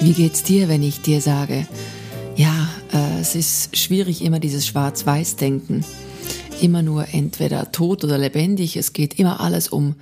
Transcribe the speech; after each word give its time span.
Wie 0.00 0.12
geht's 0.12 0.44
dir, 0.44 0.68
wenn 0.68 0.84
ich 0.84 1.00
dir 1.00 1.20
sage, 1.20 1.66
ja, 2.36 2.68
äh, 2.92 3.20
es 3.20 3.34
ist 3.34 3.76
schwierig 3.76 4.22
immer 4.22 4.38
dieses 4.38 4.64
Schwarz-Weiß-Denken, 4.66 5.84
immer 6.60 6.82
nur 6.82 7.12
entweder 7.12 7.72
tot 7.72 8.04
oder 8.04 8.16
lebendig, 8.16 8.76
es 8.76 8.92
geht 8.92 9.18
immer 9.18 9.40
alles 9.40 9.68
um 9.68 9.96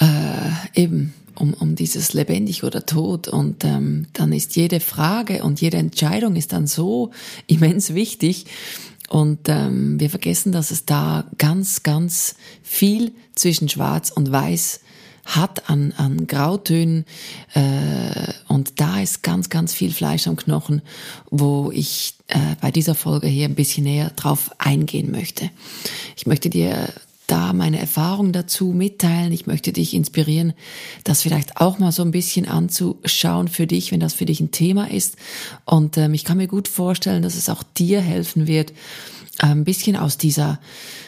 äh, 0.00 0.80
eben 0.80 1.12
um, 1.34 1.52
um 1.52 1.74
dieses 1.74 2.14
lebendig 2.14 2.64
oder 2.64 2.86
tot. 2.86 3.28
Und 3.28 3.62
ähm, 3.64 4.06
dann 4.14 4.32
ist 4.32 4.56
jede 4.56 4.80
Frage 4.80 5.44
und 5.44 5.60
jede 5.60 5.76
Entscheidung 5.76 6.34
ist 6.34 6.54
dann 6.54 6.66
so 6.66 7.10
immens 7.46 7.92
wichtig. 7.94 8.46
Und 9.10 9.48
ähm, 9.48 10.00
wir 10.00 10.08
vergessen, 10.08 10.50
dass 10.50 10.70
es 10.70 10.86
da 10.86 11.26
ganz, 11.36 11.82
ganz 11.82 12.36
viel 12.62 13.12
zwischen 13.34 13.68
Schwarz 13.68 14.10
und 14.10 14.32
Weiß 14.32 14.80
hat 15.24 15.70
an, 15.70 15.92
an 15.96 16.26
Grautönen 16.26 17.04
äh, 17.54 18.32
und 18.48 18.80
da 18.80 19.00
ist 19.00 19.22
ganz, 19.22 19.48
ganz 19.48 19.72
viel 19.72 19.92
Fleisch 19.92 20.26
am 20.26 20.36
Knochen, 20.36 20.82
wo 21.30 21.70
ich 21.72 22.14
äh, 22.28 22.38
bei 22.60 22.70
dieser 22.70 22.94
Folge 22.94 23.26
hier 23.26 23.46
ein 23.46 23.54
bisschen 23.54 23.84
näher 23.84 24.10
drauf 24.16 24.50
eingehen 24.58 25.10
möchte. 25.10 25.50
Ich 26.16 26.26
möchte 26.26 26.50
dir 26.50 26.88
da 27.26 27.52
meine 27.52 27.78
Erfahrung 27.78 28.32
dazu 28.32 28.66
mitteilen. 28.66 29.32
Ich 29.32 29.46
möchte 29.46 29.72
dich 29.72 29.94
inspirieren, 29.94 30.52
das 31.04 31.22
vielleicht 31.22 31.56
auch 31.56 31.78
mal 31.78 31.92
so 31.92 32.02
ein 32.02 32.10
bisschen 32.10 32.46
anzuschauen 32.46 33.48
für 33.48 33.66
dich, 33.66 33.92
wenn 33.92 34.00
das 34.00 34.14
für 34.14 34.26
dich 34.26 34.40
ein 34.40 34.50
Thema 34.50 34.90
ist. 34.90 35.16
Und 35.64 35.96
ähm, 35.96 36.14
ich 36.14 36.24
kann 36.24 36.36
mir 36.36 36.48
gut 36.48 36.68
vorstellen, 36.68 37.22
dass 37.22 37.34
es 37.34 37.48
auch 37.48 37.62
dir 37.62 38.00
helfen 38.00 38.46
wird, 38.46 38.72
ein 39.38 39.64
bisschen 39.64 39.96
aus 39.96 40.18
dieser, 40.18 40.60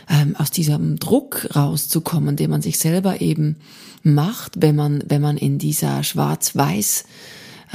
ähm, 0.09 0.37
aus 0.37 0.51
diesem 0.51 0.99
Druck 0.99 1.49
rauszukommen, 1.55 2.37
den 2.37 2.51
man 2.51 2.63
sich 2.63 2.79
selber 2.79 3.21
eben 3.21 3.57
macht, 4.03 4.61
wenn 4.61 4.77
man, 4.77 5.03
wenn 5.07 5.23
man 5.23 5.37
in 5.37 5.59
dieser 5.59 6.03
schwarz-weiß 6.03 7.05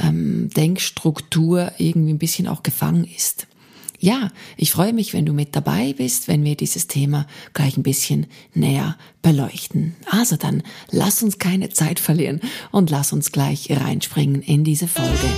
ähm, 0.00 0.48
Denkstruktur 0.50 1.72
irgendwie 1.78 2.12
ein 2.12 2.18
bisschen 2.18 2.48
auch 2.48 2.62
gefangen 2.62 3.04
ist. 3.04 3.46
Ja, 4.02 4.32
ich 4.56 4.72
freue 4.72 4.92
mich, 4.92 5.14
wenn 5.14 5.26
du 5.26 5.32
mit 5.32 5.54
dabei 5.54 5.92
bist, 5.92 6.26
wenn 6.26 6.42
wir 6.42 6.56
dieses 6.56 6.88
Thema 6.88 7.28
gleich 7.54 7.76
ein 7.76 7.84
bisschen 7.84 8.26
näher 8.52 8.96
beleuchten. 9.22 9.94
Also 10.10 10.36
dann 10.36 10.64
lass 10.90 11.22
uns 11.22 11.38
keine 11.38 11.68
Zeit 11.68 12.00
verlieren 12.00 12.40
und 12.72 12.90
lass 12.90 13.12
uns 13.12 13.30
gleich 13.30 13.70
reinspringen 13.70 14.42
in 14.42 14.64
diese 14.64 14.88
Folge. 14.88 15.28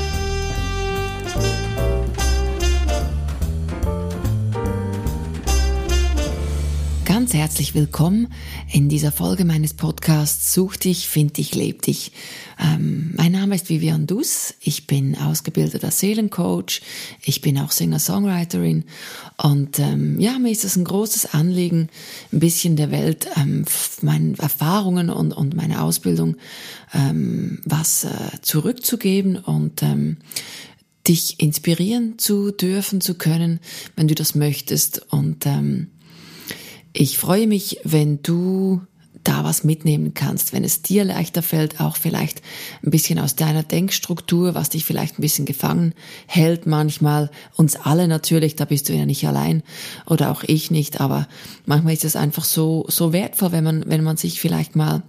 Ganz 7.15 7.33
herzlich 7.33 7.77
willkommen 7.77 8.27
in 8.73 8.89
dieser 8.89 9.13
Folge 9.13 9.45
meines 9.45 9.73
Podcasts 9.73 10.53
Such 10.53 10.75
dich, 10.75 11.07
find 11.07 11.37
dich, 11.37 11.55
leb 11.55 11.83
dich. 11.83 12.11
Ähm, 12.59 13.15
mein 13.17 13.31
Name 13.31 13.55
ist 13.55 13.69
Vivian 13.69 14.09
Dus. 14.09 14.55
Ich 14.61 14.89
bin 14.89 15.17
ausgebildeter 15.17 15.93
Seelencoach. 15.93 16.81
Ich 17.23 17.41
bin 17.41 17.57
auch 17.61 17.71
Singer-Songwriterin. 17.71 18.83
Und 19.41 19.79
ähm, 19.79 20.19
ja, 20.19 20.41
mir 20.41 20.51
ist 20.51 20.65
es 20.65 20.75
ein 20.75 20.83
großes 20.83 21.35
Anliegen, 21.35 21.89
ein 22.33 22.41
bisschen 22.41 22.75
der 22.75 22.91
Welt 22.91 23.29
ähm, 23.37 23.65
meine 24.03 24.37
Erfahrungen 24.39 25.09
und, 25.09 25.33
und 25.33 25.55
meine 25.55 25.83
Ausbildung 25.83 26.35
ähm, 26.93 27.61
was 27.65 28.03
äh, 28.03 28.41
zurückzugeben 28.43 29.37
und 29.37 29.85
ähm, 29.85 30.17
dich 31.07 31.39
inspirieren 31.39 32.19
zu 32.19 32.51
dürfen, 32.51 33.01
zu 33.01 33.15
können, 33.15 33.61
wenn 33.95 34.09
du 34.09 34.17
das 34.17 34.35
möchtest. 34.35 35.13
Und 35.13 35.47
ähm, 35.47 35.91
ich 37.05 37.19
freue 37.19 37.47
mich, 37.47 37.81
wenn 37.85 38.23
du 38.23 38.81
da 39.25 39.45
was 39.45 39.63
mitnehmen 39.63 40.15
kannst, 40.15 40.55
wenn 40.55 40.65
es 40.65 40.81
dir 40.81 41.05
leichter 41.05 41.43
fällt, 41.43 41.79
auch 41.79 41.99
vielleicht 41.99 42.41
ein 42.83 42.91
bisschen 42.91 43.19
aus 43.19 43.37
deiner 43.37 43.63
Denkstruktur, 43.63 44.55
was 44.55 44.71
dich 44.71 44.87
vielleicht 44.87 45.19
ein 45.19 45.23
bisschen 45.23 45.45
gefangen 45.45 45.93
hält 46.27 46.67
manchmal, 46.67 47.31
uns 47.57 47.77
alle 47.77 48.09
natürlich, 48.09 48.57
da 48.57 48.65
bist 48.65 48.89
du 48.89 48.95
ja 48.95 49.05
nicht 49.05 49.27
allein 49.27 49.63
oder 50.07 50.31
auch 50.31 50.45
ich 50.45 50.71
nicht, 50.71 50.99
aber 50.99 51.29
manchmal 51.67 51.93
ist 51.93 52.07
es 52.07 52.17
einfach 52.17 52.45
so, 52.45 52.87
so 52.89 53.13
wertvoll, 53.13 53.53
wenn 53.53 53.65
man, 53.65 53.85
wenn 53.87 54.03
man 54.03 54.17
sich 54.17 54.41
vielleicht 54.41 54.75
mal 54.75 55.03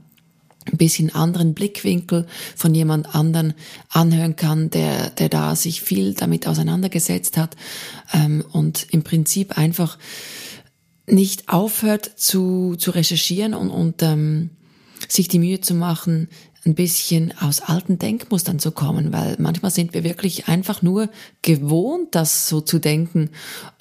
ein 0.69 0.77
bisschen 0.77 1.15
anderen 1.15 1.53
Blickwinkel 1.53 2.27
von 2.57 2.75
jemand 2.75 3.15
anderen 3.15 3.53
anhören 3.87 4.35
kann, 4.35 4.69
der, 4.69 5.11
der 5.11 5.29
da 5.29 5.55
sich 5.55 5.81
viel 5.81 6.13
damit 6.13 6.45
auseinandergesetzt 6.45 7.37
hat 7.37 7.55
ähm, 8.13 8.43
und 8.51 8.85
im 8.91 9.03
Prinzip 9.03 9.57
einfach 9.57 9.97
nicht 11.07 11.49
aufhört 11.49 12.05
zu, 12.15 12.75
zu 12.77 12.91
recherchieren 12.91 13.53
und, 13.53 13.69
und 13.69 14.01
ähm, 14.03 14.49
sich 15.07 15.27
die 15.27 15.39
Mühe 15.39 15.61
zu 15.61 15.73
machen, 15.73 16.29
ein 16.65 16.73
bisschen 16.73 17.31
aus 17.39 17.61
alten 17.61 17.99
Denkmustern 17.99 18.57
zu 18.57 18.71
kommen, 18.71 19.13
weil 19.13 19.35
manchmal 19.37 19.69
sind 19.69 19.93
wir 19.93 20.03
wirklich 20.03 20.47
einfach 20.47 20.81
nur 20.81 21.09
gewohnt, 21.43 22.15
das 22.15 22.47
so 22.47 22.59
zu 22.59 22.79
denken 22.79 23.29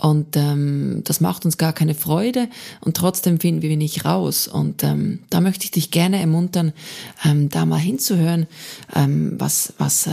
und 0.00 0.36
ähm, 0.36 1.00
das 1.04 1.22
macht 1.22 1.46
uns 1.46 1.56
gar 1.56 1.72
keine 1.72 1.94
Freude 1.94 2.48
und 2.82 2.96
trotzdem 2.96 3.41
finden 3.41 3.62
wir 3.62 3.76
nicht 3.78 4.04
raus 4.04 4.48
und 4.48 4.84
ähm, 4.84 5.20
da 5.30 5.41
möchte 5.41 5.64
ich 5.64 5.70
dich 5.70 5.91
gerne 5.92 6.20
ermuntern, 6.20 6.74
ähm, 7.24 7.48
da 7.48 7.64
mal 7.64 7.78
hinzuhören, 7.78 8.46
ähm, 8.94 9.34
was 9.38 9.72
was 9.78 10.06
äh, 10.06 10.10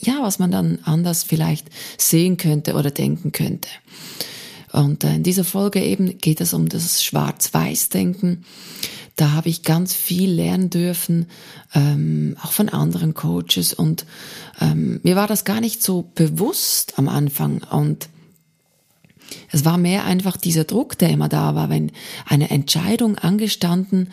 ja 0.00 0.18
was 0.20 0.40
man 0.40 0.50
dann 0.50 0.80
anders 0.82 1.22
vielleicht 1.22 1.68
sehen 1.98 2.36
könnte 2.36 2.74
oder 2.74 2.90
denken 2.90 3.30
könnte. 3.30 3.68
Und 4.72 5.04
äh, 5.04 5.14
in 5.14 5.22
dieser 5.22 5.44
Folge 5.44 5.82
eben 5.82 6.18
geht 6.18 6.40
es 6.40 6.52
um 6.54 6.68
das 6.68 7.02
Schwarz-Weiß-Denken. 7.02 8.44
Da 9.16 9.32
habe 9.32 9.48
ich 9.48 9.64
ganz 9.64 9.94
viel 9.94 10.30
lernen 10.30 10.70
dürfen, 10.70 11.26
ähm, 11.74 12.36
auch 12.40 12.52
von 12.52 12.68
anderen 12.68 13.14
Coaches. 13.14 13.74
Und 13.74 14.06
ähm, 14.60 15.00
mir 15.02 15.16
war 15.16 15.26
das 15.26 15.44
gar 15.44 15.60
nicht 15.60 15.82
so 15.82 16.08
bewusst 16.14 16.98
am 16.98 17.08
Anfang. 17.08 17.62
Und 17.70 18.08
es 19.50 19.64
war 19.64 19.78
mehr 19.78 20.04
einfach 20.04 20.36
dieser 20.36 20.64
Druck, 20.64 20.98
der 20.98 21.10
immer 21.10 21.28
da 21.28 21.54
war, 21.54 21.70
wenn 21.70 21.92
eine 22.26 22.50
Entscheidung 22.50 23.18
angestanden 23.18 24.10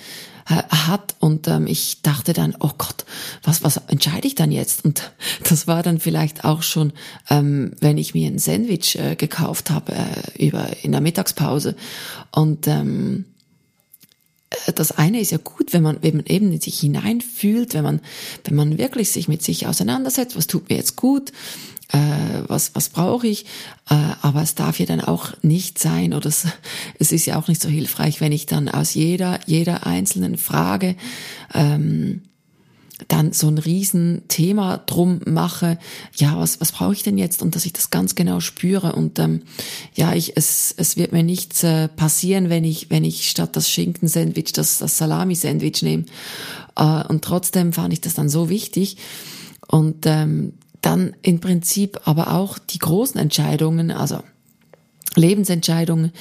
äh, 0.47 0.61
hat 0.69 1.15
und 1.19 1.47
ähm, 1.47 1.67
ich 1.67 2.01
dachte 2.01 2.33
dann, 2.33 2.55
oh 2.59 2.71
Gott, 2.77 3.05
was, 3.43 3.63
was 3.63 3.77
entscheide 3.87 4.27
ich 4.27 4.35
dann 4.35 4.51
jetzt? 4.51 4.85
Und 4.85 5.11
das 5.49 5.67
war 5.67 5.83
dann 5.83 5.99
vielleicht 5.99 6.45
auch 6.45 6.61
schon, 6.61 6.93
ähm, 7.29 7.73
wenn 7.81 7.97
ich 7.97 8.13
mir 8.13 8.27
ein 8.27 8.39
Sandwich 8.39 8.97
äh, 8.97 9.15
gekauft 9.15 9.71
habe 9.71 9.93
äh, 9.93 10.45
über 10.45 10.67
in 10.83 10.91
der 10.91 11.01
Mittagspause 11.01 11.75
und 12.31 12.67
ähm, 12.67 13.25
äh, 14.67 14.73
das 14.73 14.91
eine 14.91 15.19
ist 15.19 15.31
ja 15.31 15.39
gut, 15.39 15.73
wenn 15.73 15.83
man, 15.83 15.97
wenn 16.01 16.17
man 16.17 16.25
eben 16.25 16.51
in 16.51 16.61
sich 16.61 16.79
hineinfühlt, 16.79 17.73
wenn 17.73 17.83
man, 17.83 18.01
wenn 18.43 18.55
man 18.55 18.77
wirklich 18.77 19.11
sich 19.11 19.27
mit 19.27 19.41
sich 19.41 19.67
auseinandersetzt, 19.67 20.35
was 20.35 20.47
tut 20.47 20.69
mir 20.69 20.75
jetzt 20.75 20.95
gut, 20.95 21.31
äh, 21.95 22.43
was, 22.47 22.75
was 22.75 22.89
brauche 22.89 23.27
ich, 23.27 23.45
äh, 23.89 23.95
aber 24.21 24.41
es 24.41 24.55
darf 24.55 24.79
ja 24.79 24.85
dann 24.85 24.99
auch 24.99 25.31
nicht 25.41 25.79
sein 25.79 26.13
oder 26.13 26.27
es, 26.27 26.45
es 26.99 27.11
ist 27.11 27.25
ja 27.25 27.39
auch 27.39 27.47
nicht 27.47 27.61
so 27.61 27.69
hilfreich, 27.69 28.19
wenn 28.19 28.33
ich 28.33 28.45
dann 28.45 28.67
aus 28.67 28.93
jeder, 28.93 29.39
jeder 29.45 29.87
einzelnen 29.87 30.37
Frage 30.37 30.95
ähm, 31.53 32.21
dann 33.09 33.33
so 33.33 33.49
ein 33.49 33.57
Riesenthema 33.57 34.77
drum 34.77 35.19
mache, 35.25 35.77
ja, 36.15 36.39
was, 36.39 36.61
was 36.61 36.71
brauche 36.71 36.93
ich 36.93 37.03
denn 37.03 37.17
jetzt? 37.17 37.41
Und 37.41 37.55
dass 37.55 37.65
ich 37.65 37.73
das 37.73 37.89
ganz 37.89 38.15
genau 38.15 38.39
spüre 38.39 38.93
und 38.93 39.19
ähm, 39.19 39.41
ja, 39.93 40.13
ich, 40.13 40.37
es, 40.37 40.73
es 40.77 40.95
wird 40.95 41.11
mir 41.11 41.23
nichts 41.23 41.63
äh, 41.63 41.89
passieren, 41.89 42.49
wenn 42.49 42.63
ich, 42.63 42.89
wenn 42.89 43.03
ich 43.03 43.29
statt 43.29 43.55
das 43.55 43.69
Schinken-Sandwich 43.69 44.53
das, 44.53 44.77
das 44.77 44.97
Salami-Sandwich 44.97 45.81
nehme 45.81 46.05
äh, 46.77 47.03
und 47.07 47.23
trotzdem 47.23 47.73
fand 47.73 47.93
ich 47.93 48.01
das 48.01 48.15
dann 48.15 48.29
so 48.29 48.49
wichtig. 48.49 48.97
Und 49.67 50.05
ähm, 50.05 50.53
dann 50.85 51.15
im 51.21 51.39
Prinzip 51.39 52.01
aber 52.05 52.33
auch 52.33 52.59
die 52.59 52.79
großen 52.79 53.19
Entscheidungen, 53.19 53.91
also 53.91 54.19
Lebensentscheidungen, 55.15 56.11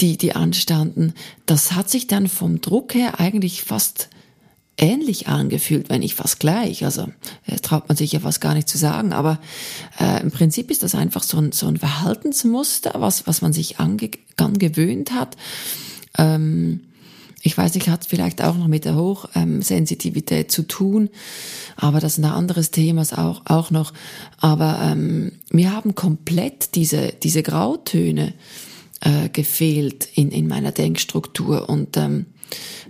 die, 0.00 0.16
die 0.16 0.34
anstanden, 0.34 1.14
das 1.46 1.72
hat 1.72 1.90
sich 1.90 2.06
dann 2.06 2.28
vom 2.28 2.60
Druck 2.60 2.94
her 2.94 3.18
eigentlich 3.18 3.62
fast 3.62 4.10
ähnlich 4.78 5.28
angefühlt, 5.28 5.90
wenn 5.90 6.00
nicht 6.00 6.14
fast 6.14 6.40
gleich. 6.40 6.84
Also 6.84 7.08
äh, 7.46 7.56
traut 7.56 7.88
man 7.88 7.96
sich 7.96 8.12
ja 8.12 8.20
fast 8.20 8.40
gar 8.40 8.54
nicht 8.54 8.68
zu 8.68 8.78
sagen, 8.78 9.12
aber 9.12 9.38
äh, 10.00 10.22
im 10.22 10.30
Prinzip 10.30 10.70
ist 10.70 10.82
das 10.82 10.94
einfach 10.94 11.22
so 11.22 11.38
ein, 11.38 11.52
so 11.52 11.66
ein 11.66 11.76
Verhaltensmuster, 11.76 12.92
was, 12.96 13.26
was 13.26 13.42
man 13.42 13.52
sich 13.52 13.80
ange 13.80 14.10
angewöhnt 14.36 15.12
hat. 15.12 15.36
Ähm, 16.18 16.80
ich 17.42 17.58
weiß 17.58 17.74
nicht, 17.74 17.88
hat 17.88 18.06
vielleicht 18.06 18.40
auch 18.42 18.56
noch 18.56 18.68
mit 18.68 18.84
der 18.84 18.94
Hochsensitivität 18.94 20.52
zu 20.52 20.62
tun, 20.62 21.10
aber 21.76 21.98
das 21.98 22.12
ist 22.12 22.24
ein 22.24 22.30
anderes 22.30 22.70
Thema 22.70 23.02
auch, 23.18 23.42
auch 23.46 23.70
noch. 23.72 23.92
Aber 24.38 24.78
ähm, 24.80 25.32
mir 25.50 25.72
haben 25.72 25.96
komplett 25.96 26.76
diese, 26.76 27.12
diese 27.20 27.42
Grautöne 27.42 28.34
äh, 29.00 29.28
gefehlt 29.28 30.08
in, 30.14 30.30
in 30.30 30.46
meiner 30.46 30.70
Denkstruktur. 30.70 31.68
Und 31.68 31.96
ähm, 31.96 32.26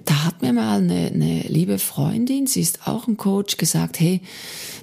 da 0.04 0.24
hat 0.24 0.42
mir 0.42 0.52
mal 0.52 0.78
eine, 0.78 1.06
eine 1.06 1.40
liebe 1.42 1.78
Freundin, 1.78 2.46
sie 2.46 2.60
ist 2.60 2.86
auch 2.86 3.08
ein 3.08 3.16
Coach, 3.16 3.56
gesagt, 3.56 3.98
hey, 4.00 4.20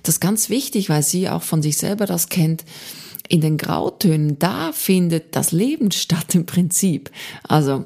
das 0.02 0.16
ist 0.16 0.20
ganz 0.20 0.50
wichtig, 0.50 0.90
weil 0.90 1.04
sie 1.04 1.30
auch 1.30 1.44
von 1.44 1.62
sich 1.62 1.78
selber 1.78 2.08
das 2.08 2.30
kennt. 2.30 2.66
In 3.28 3.42
den 3.42 3.58
Grautönen, 3.58 4.40
da 4.40 4.72
findet 4.72 5.36
das 5.36 5.52
Leben 5.52 5.92
statt 5.92 6.34
im 6.34 6.48
Prinzip. 6.48 7.12
Also 7.44 7.86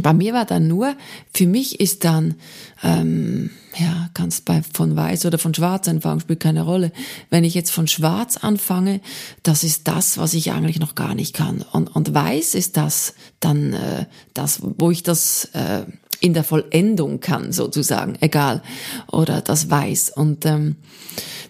bei 0.00 0.12
mir 0.12 0.34
war 0.34 0.44
dann 0.44 0.68
nur, 0.68 0.94
für 1.34 1.46
mich 1.46 1.80
ist 1.80 2.04
dann, 2.04 2.36
ähm, 2.82 3.50
ja, 3.76 4.08
kannst 4.14 4.44
bei 4.44 4.62
von 4.62 4.94
weiß 4.94 5.26
oder 5.26 5.38
von 5.38 5.52
schwarz 5.52 5.88
anfangen, 5.88 6.20
spielt 6.20 6.40
keine 6.40 6.62
Rolle. 6.62 6.92
Wenn 7.28 7.42
ich 7.42 7.54
jetzt 7.54 7.72
von 7.72 7.88
schwarz 7.88 8.36
anfange, 8.36 9.00
das 9.42 9.64
ist 9.64 9.88
das, 9.88 10.16
was 10.16 10.34
ich 10.34 10.52
eigentlich 10.52 10.78
noch 10.78 10.94
gar 10.94 11.14
nicht 11.14 11.34
kann. 11.34 11.64
Und, 11.72 11.88
und 11.94 12.14
weiß 12.14 12.54
ist 12.54 12.76
das 12.76 13.14
dann 13.40 13.72
äh, 13.72 14.06
das, 14.32 14.60
wo 14.62 14.92
ich 14.92 15.02
das 15.02 15.46
äh, 15.54 15.82
in 16.20 16.34
der 16.34 16.44
Vollendung 16.44 17.18
kann, 17.20 17.52
sozusagen, 17.52 18.16
egal. 18.20 18.62
Oder 19.10 19.40
das 19.40 19.70
weiß. 19.70 20.10
Und 20.10 20.46
ähm, 20.46 20.76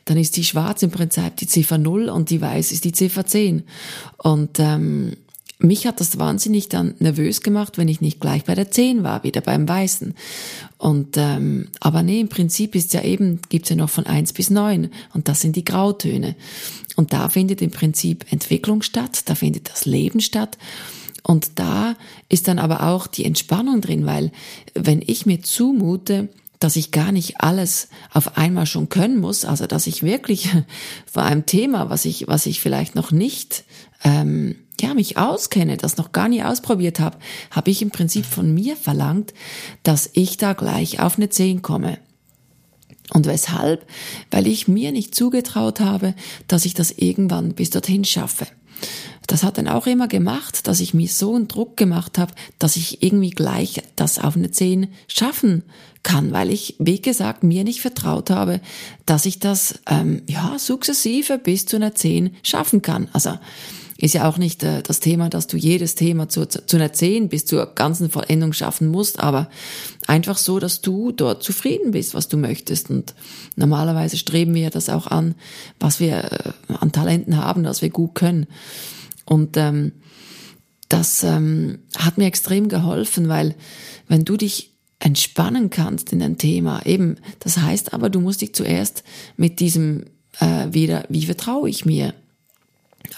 dann 0.07 0.17
ist 0.17 0.37
die 0.37 0.45
schwarz 0.45 0.83
im 0.83 0.91
Prinzip 0.91 1.37
die 1.37 1.47
Ziffer 1.47 1.77
0 1.77 2.09
und 2.09 2.31
die 2.31 2.41
weiß 2.41 2.73
ist 2.73 2.85
die 2.85 2.93
Ziffer 2.93 3.27
10. 3.27 3.65
Und 4.17 4.59
ähm, 4.59 5.17
mich 5.61 5.87
hat 5.87 6.01
das 6.01 6.19
wahnsinnig 6.19 6.69
dann 6.69 6.95
nervös 6.99 7.43
gemacht, 7.43 7.79
wenn 7.79 7.89
ich 7.89 8.01
nicht 8.01 8.21
gleich 8.21 8.45
bei 8.45 8.55
der 8.55 8.71
10 8.71 9.03
war, 9.03 9.25
wieder 9.25 9.41
beim 9.41 9.69
Weißen. 9.69 10.15
Und 10.79 11.17
ähm, 11.17 11.69
aber 11.81 12.03
nee, 12.03 12.21
im 12.21 12.29
Prinzip 12.29 12.75
ist 12.75 12.95
ja 12.95 13.03
eben, 13.03 13.41
gibt's 13.49 13.69
ja 13.69 13.77
noch 13.77 13.91
von 13.91 14.07
1 14.07 14.33
bis 14.33 14.51
9 14.51 14.91
und 15.13 15.29
das 15.29 15.41
sind 15.41 15.57
die 15.57 15.65
Grautöne. 15.65 16.35
Und 16.97 17.13
da 17.13 17.29
findet 17.29 17.63
im 17.63 17.71
Prinzip 17.71 18.31
Entwicklung 18.33 18.83
statt, 18.83 19.23
da 19.27 19.35
findet 19.35 19.71
das 19.71 19.87
Leben 19.87 20.21
statt. 20.21 20.59
Und 21.23 21.59
da 21.59 21.97
ist 22.29 22.49
dann 22.49 22.59
aber 22.59 22.89
auch 22.89 23.07
die 23.07 23.25
Entspannung 23.25 23.81
drin, 23.81 24.07
weil 24.07 24.33
wenn 24.75 25.03
ich 25.07 25.27
mir 25.27 25.43
zumute, 25.43 26.29
dass 26.59 26.77
ich 26.77 26.91
gar 26.91 27.13
nicht 27.13 27.41
alles 27.41 27.89
auf 28.13 28.37
einmal 28.37 28.67
schon 28.67 28.89
können 28.89 29.19
muss, 29.19 29.45
also 29.45 29.67
dass 29.67 29.87
ich 29.87 30.03
wirklich 30.03 30.49
vor 31.11 31.23
einem 31.23 31.47
Thema, 31.47 31.91
was 31.91 32.05
ich, 32.05 32.29
was 32.29 32.47
ich 32.47 32.61
vielleicht 32.61 32.95
noch 32.95 33.13
nicht 33.13 33.65
ähm, 34.05 34.57
ja, 34.81 34.95
mich 34.95 35.17
auskenne, 35.17 35.77
das 35.77 35.97
noch 35.97 36.13
gar 36.13 36.29
nie 36.29 36.43
ausprobiert 36.43 37.01
habe, 37.01 37.19
habe 37.51 37.71
ich 37.71 37.83
im 37.83 37.91
Prinzip 37.91 38.27
von 38.27 38.53
mir 38.53 38.77
verlangt, 38.77 39.35
dass 39.83 40.11
ich 40.13 40.37
da 40.37 40.53
gleich 40.53 41.01
auf 41.01 41.17
eine 41.17 41.29
10 41.29 41.63
komme. 41.63 41.99
Und 43.13 43.27
weshalb? 43.27 43.87
Weil 44.31 44.47
ich 44.47 44.69
mir 44.69 44.93
nicht 44.93 45.15
zugetraut 45.15 45.81
habe, 45.81 46.15
dass 46.47 46.65
ich 46.65 46.75
das 46.75 46.93
irgendwann 46.93 47.55
bis 47.55 47.71
dorthin 47.71 48.05
schaffe. 48.05 48.47
Das 49.27 49.45
hat 49.45 49.59
dann 49.59 49.69
auch 49.69 49.87
immer 49.87 50.09
gemacht, 50.09 50.67
dass 50.67 50.81
ich 50.81 50.95
mir 50.95 51.09
so 51.09 51.37
einen 51.37 51.47
Druck 51.47 51.77
gemacht 51.77 52.19
habe, 52.19 52.33
dass 52.59 52.77
ich 52.77 53.03
irgendwie 53.03 53.31
gleich 53.31 53.83
das 53.95 54.19
auf 54.19 54.37
eine 54.37 54.51
10 54.51 54.89
schaffen 55.07 55.63
kann, 56.03 56.33
weil 56.33 56.51
ich, 56.51 56.77
wie 56.79 57.01
gesagt, 57.01 57.45
mir 57.45 57.63
nicht 57.63 57.81
vertraut 57.81 58.31
habe, 58.31 58.61
dass 59.07 59.27
ich 59.27 59.39
das 59.39 59.81
ähm, 59.87 60.23
ja 60.27 60.59
sukzessive 60.59 61.39
bis 61.39 61.67
zu 61.67 61.77
einer 61.77 61.95
10 61.95 62.37
schaffen 62.43 62.83
kann. 62.83 63.09
Also 63.13 63.39
ist 64.01 64.15
ja 64.15 64.29
auch 64.29 64.39
nicht 64.39 64.63
äh, 64.63 64.83
das 64.83 65.01
Thema, 65.01 65.29
dass 65.29 65.47
du 65.47 65.57
jedes 65.57 65.95
Thema 65.95 66.29
zu, 66.29 66.47
zu 66.47 66.77
einer 66.77 66.93
10 66.93 67.29
bis 67.29 67.45
zur 67.45 67.67
ganzen 67.75 68.11
Vollendung 68.11 68.53
schaffen 68.53 68.89
musst, 68.89 69.21
aber 69.21 69.49
einfach 70.07 70.39
so, 70.39 70.59
dass 70.59 70.81
du 70.81 71.13
dort 71.13 71.43
zufrieden 71.43 71.91
bist, 71.91 72.15
was 72.15 72.29
du 72.29 72.37
möchtest. 72.37 72.91
Und 72.91 73.15
normalerweise 73.57 74.17
streben 74.17 74.55
wir 74.55 74.71
das 74.71 74.89
auch 74.89 75.07
an, 75.07 75.35
was 75.79 76.01
wir 76.01 76.25
äh, 76.69 76.73
an 76.79 76.93
Talenten 76.93 77.37
haben, 77.37 77.65
was 77.65 77.83
wir 77.83 77.91
gut 77.91 78.15
können. 78.15 78.47
Und 79.27 79.57
ähm, 79.57 79.93
das 80.89 81.23
ähm, 81.23 81.81
hat 81.97 82.19
mir 82.19 82.27
extrem 82.27 82.69
geholfen, 82.69 83.29
weil 83.29 83.55
wenn 84.09 84.25
du 84.25 84.37
dich 84.37 84.73
entspannen 84.99 85.71
kannst 85.71 86.13
in 86.13 86.23
ein 86.23 86.37
Thema, 86.37 86.85
eben, 86.85 87.17
das 87.39 87.59
heißt 87.59 87.95
aber, 87.95 88.11
du 88.11 88.21
musst 88.21 88.41
dich 88.41 88.55
zuerst 88.55 89.05
mit 89.37 89.61
diesem 89.61 90.07
äh, 90.41 90.67
wieder, 90.73 91.05
wie 91.09 91.27
vertraue 91.27 91.69
ich 91.69 91.85
mir? 91.85 92.15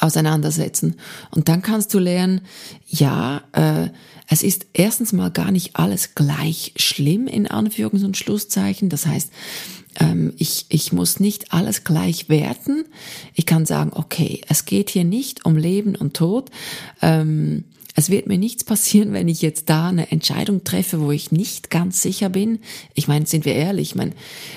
Auseinandersetzen. 0.00 0.96
Und 1.31 1.49
dann 1.49 1.62
kannst 1.62 1.93
du 1.94 1.99
lernen, 1.99 2.43
ja, 2.88 3.43
äh, 3.52 3.88
es 4.29 4.43
ist 4.43 4.67
erstens 4.73 5.12
mal 5.12 5.31
gar 5.31 5.50
nicht 5.50 5.76
alles 5.76 6.14
gleich 6.14 6.73
schlimm 6.76 7.26
in 7.26 7.46
Anführungs- 7.46 8.05
und 8.05 8.17
Schlusszeichen. 8.17 8.88
Das 8.88 9.06
heißt, 9.06 9.31
ähm, 10.00 10.32
ich, 10.38 10.67
ich 10.69 10.93
muss 10.93 11.20
nicht 11.20 11.52
alles 11.52 11.84
gleich 11.84 12.29
werten. 12.29 12.84
Ich 13.34 13.46
kann 13.46 13.67
sagen, 13.67 13.93
okay, 13.94 14.40
es 14.49 14.64
geht 14.64 14.90
hier 14.90 15.05
nicht 15.05 15.44
um 15.44 15.56
Leben 15.56 15.96
und 15.96 16.14
Tod. 16.14 16.50
Ähm, 17.02 17.64
es 17.94 18.08
wird 18.08 18.26
mir 18.26 18.38
nichts 18.38 18.64
passieren, 18.64 19.12
wenn 19.12 19.28
ich 19.28 19.43
jetzt 19.43 19.69
da 19.69 19.88
eine 19.88 20.11
Entscheidung 20.11 20.64
treffe, 20.64 21.00
wo 21.00 21.11
ich 21.11 21.31
nicht 21.31 21.69
ganz 21.69 22.00
sicher 22.00 22.31
bin. 22.31 22.61
Ich 22.94 23.06
meine, 23.06 23.26
sind 23.26 23.44
wir 23.44 23.55
ehrlich, 23.55 23.90
ich 23.90 23.94
meine, 23.94 24.12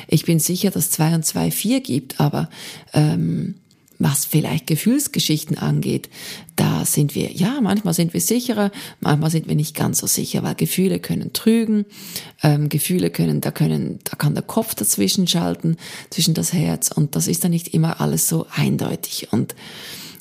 ich 0.07 0.23
bin 0.23 0.39
sicher, 0.39 0.71
dass 0.71 0.89
zwei 0.89 1.13
und 1.13 1.25
zwei 1.25 1.51
vier 1.51 1.81
gibt, 1.81 2.21
aber 2.21 2.49
ähm, 2.93 3.55
was 3.99 4.25
vielleicht 4.25 4.67
Gefühlsgeschichten 4.67 5.57
angeht, 5.57 6.09
da 6.55 6.85
sind 6.85 7.15
wir, 7.15 7.31
ja, 7.31 7.59
manchmal 7.61 7.93
sind 7.93 8.13
wir 8.13 8.21
sicherer, 8.21 8.71
manchmal 8.99 9.29
sind 9.29 9.47
wir 9.47 9.55
nicht 9.55 9.75
ganz 9.75 9.99
so 9.99 10.07
sicher, 10.07 10.43
weil 10.43 10.55
Gefühle 10.55 10.99
können 10.99 11.33
trügen, 11.33 11.85
ähm, 12.43 12.69
Gefühle 12.69 13.09
können, 13.09 13.41
da 13.41 13.51
können, 13.51 13.99
da 14.03 14.15
kann 14.15 14.33
der 14.33 14.43
Kopf 14.43 14.75
dazwischen 14.75 15.27
schalten, 15.27 15.77
zwischen 16.09 16.33
das 16.33 16.53
Herz 16.53 16.91
und 16.91 17.15
das 17.15 17.27
ist 17.27 17.43
dann 17.43 17.51
nicht 17.51 17.69
immer 17.73 18.01
alles 18.01 18.27
so 18.27 18.45
eindeutig 18.55 19.29
und 19.31 19.55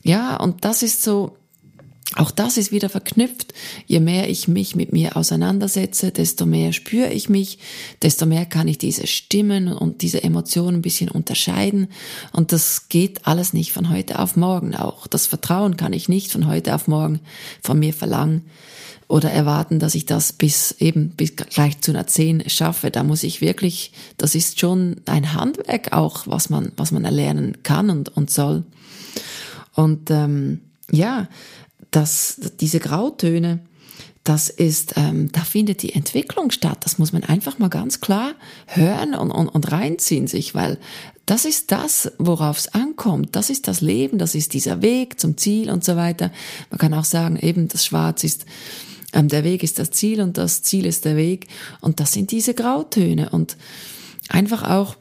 ja, 0.03 0.37
und 0.37 0.65
das 0.65 0.83
ist 0.83 1.03
so, 1.03 1.37
auch 2.17 2.31
das 2.31 2.57
ist 2.57 2.71
wieder 2.71 2.89
verknüpft. 2.89 3.55
Je 3.87 3.99
mehr 3.99 4.31
ich 4.31 4.47
mich 4.47 4.77
mit 4.77 4.93
mir 4.93 5.17
auseinandersetze, 5.17 6.13
desto 6.13 6.47
mehr 6.47 6.73
spüre 6.73 7.13
ich 7.13 7.29
mich, 7.29 7.59
desto 8.03 8.25
mehr 8.25 8.47
kann 8.47 8.69
ich 8.69 8.79
diese 8.79 9.07
Stimmen 9.07 9.73
und 9.73 10.03
diese 10.03 10.23
Emotionen 10.23 10.79
ein 10.79 10.83
bisschen 10.83 11.11
unterscheiden. 11.11 11.89
Und 12.33 12.53
das 12.53 12.89
geht 12.89 13.27
alles 13.27 13.53
nicht 13.53 13.73
von 13.73 13.91
heute 13.91 14.21
auf 14.21 14.37
morgen 14.37 14.77
auch. 14.77 15.07
Das 15.09 15.27
Vertrauen 15.27 15.77
kann 15.77 15.93
ich 15.93 16.09
nicht 16.09 16.31
von 16.31 16.47
heute 16.47 16.75
auf 16.75 16.87
morgen 16.87 17.21
von 17.63 17.79
mir 17.79 17.93
verlangen 17.93 18.43
oder 19.09 19.31
erwarten, 19.31 19.81
dass 19.81 19.95
ich 19.95 20.07
das 20.07 20.33
bis 20.33 20.73
eben 20.79 21.11
bis 21.11 21.35
gleich 21.37 21.81
zu 21.81 21.91
einer 21.91 22.07
10 22.07 22.49
schaffe. 22.49 22.91
Da 22.91 23.03
muss 23.03 23.25
ich 23.25 23.41
wirklich, 23.41 23.93
das 24.19 24.35
ist 24.35 24.61
schon 24.61 24.97
ein 25.07 25.35
Handwerk 25.35 25.93
auch, 25.93 26.27
was 26.27 26.49
man, 26.49 26.73
was 26.77 26.93
man 26.93 27.05
erlernen 27.05 27.59
kann 27.65 27.91
und, 27.91 28.17
und 28.17 28.31
soll. 28.31 28.63
Und 29.75 30.11
ähm, 30.11 30.61
ja, 30.91 31.29
dass 31.95 32.41
diese 32.61 32.81
Grautöne, 32.81 33.61
das 34.25 34.49
ist, 34.49 34.95
ähm, 34.97 35.31
da 35.33 35.43
findet 35.43 35.83
die 35.83 35.93
Entwicklung 35.93 36.51
statt. 36.51 36.79
Das 36.81 36.99
muss 36.99 37.13
man 37.13 37.25
einfach 37.25 37.59
mal 37.59 37.69
ganz 37.69 38.01
klar 38.01 38.33
hören 38.67 39.15
und, 39.15 39.31
und, 39.31 39.49
und 39.49 39.71
reinziehen 39.71 40.27
sich, 40.27 40.55
weil 40.55 40.79
das 41.27 41.45
ist 41.45 41.71
das, 41.73 42.11
worauf 42.19 42.59
es 42.59 42.69
ankommt. 42.69 43.37
Das 43.37 43.49
ist 43.49 43.69
das 43.69 43.81
Leben, 43.81 44.19
das 44.19 44.35
ist 44.35 44.55
dieser 44.55 44.83
Weg 44.83 45.21
zum 45.21 45.37
Ziel 45.37 45.71
und 45.71 45.85
so 45.85 45.95
weiter. 45.97 46.33
Man 46.71 46.79
kann 46.79 46.95
auch 46.95 47.05
sagen, 47.05 47.37
eben 47.37 47.69
das 47.69 47.85
Schwarz 47.85 48.25
ist, 48.25 48.45
ähm, 49.13 49.29
der 49.29 49.45
Weg 49.45 49.63
ist 49.63 49.79
das 49.79 49.91
Ziel 49.91 50.21
und 50.21 50.37
das 50.37 50.63
Ziel 50.63 50.87
ist 50.87 51.05
der 51.05 51.17
Weg. 51.17 51.47
Und 51.81 52.01
das 52.01 52.13
sind 52.13 52.31
diese 52.31 52.55
Grautöne 52.55 53.31
und 53.31 53.57
einfach 54.29 54.69
auch 54.69 54.97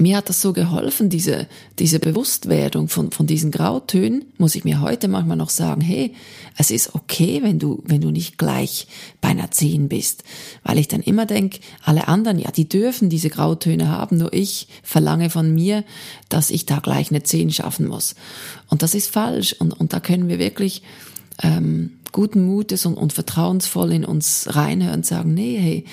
mir 0.00 0.16
hat 0.16 0.28
das 0.28 0.40
so 0.40 0.52
geholfen, 0.52 1.10
diese, 1.10 1.46
diese 1.78 1.98
Bewusstwerdung 1.98 2.88
von, 2.88 3.10
von 3.10 3.26
diesen 3.26 3.50
Grautönen, 3.50 4.24
muss 4.38 4.54
ich 4.54 4.64
mir 4.64 4.80
heute 4.80 5.08
manchmal 5.08 5.36
noch 5.36 5.50
sagen, 5.50 5.80
hey, 5.80 6.14
es 6.56 6.70
ist 6.70 6.94
okay, 6.94 7.40
wenn 7.42 7.58
du, 7.58 7.82
wenn 7.86 8.00
du 8.00 8.10
nicht 8.10 8.38
gleich 8.38 8.86
bei 9.20 9.28
einer 9.28 9.50
10 9.50 9.88
bist. 9.88 10.24
Weil 10.62 10.78
ich 10.78 10.88
dann 10.88 11.00
immer 11.00 11.26
denke, 11.26 11.60
alle 11.82 12.08
anderen, 12.08 12.38
ja, 12.38 12.50
die 12.50 12.68
dürfen 12.68 13.10
diese 13.10 13.30
Grautöne 13.30 13.88
haben, 13.88 14.18
nur 14.18 14.32
ich 14.32 14.68
verlange 14.82 15.30
von 15.30 15.54
mir, 15.54 15.84
dass 16.28 16.50
ich 16.50 16.66
da 16.66 16.78
gleich 16.78 17.10
eine 17.10 17.22
10 17.22 17.50
schaffen 17.50 17.86
muss. 17.86 18.14
Und 18.68 18.82
das 18.82 18.94
ist 18.94 19.10
falsch. 19.10 19.54
Und, 19.54 19.72
und 19.72 19.92
da 19.92 20.00
können 20.00 20.28
wir 20.28 20.38
wirklich 20.38 20.82
ähm, 21.42 21.98
guten 22.12 22.44
Mutes 22.46 22.86
und, 22.86 22.94
und 22.94 23.12
vertrauensvoll 23.12 23.92
in 23.92 24.04
uns 24.04 24.46
reinhören 24.50 24.98
und 24.98 25.06
sagen, 25.06 25.34
nee, 25.34 25.58
hey, 25.58 25.84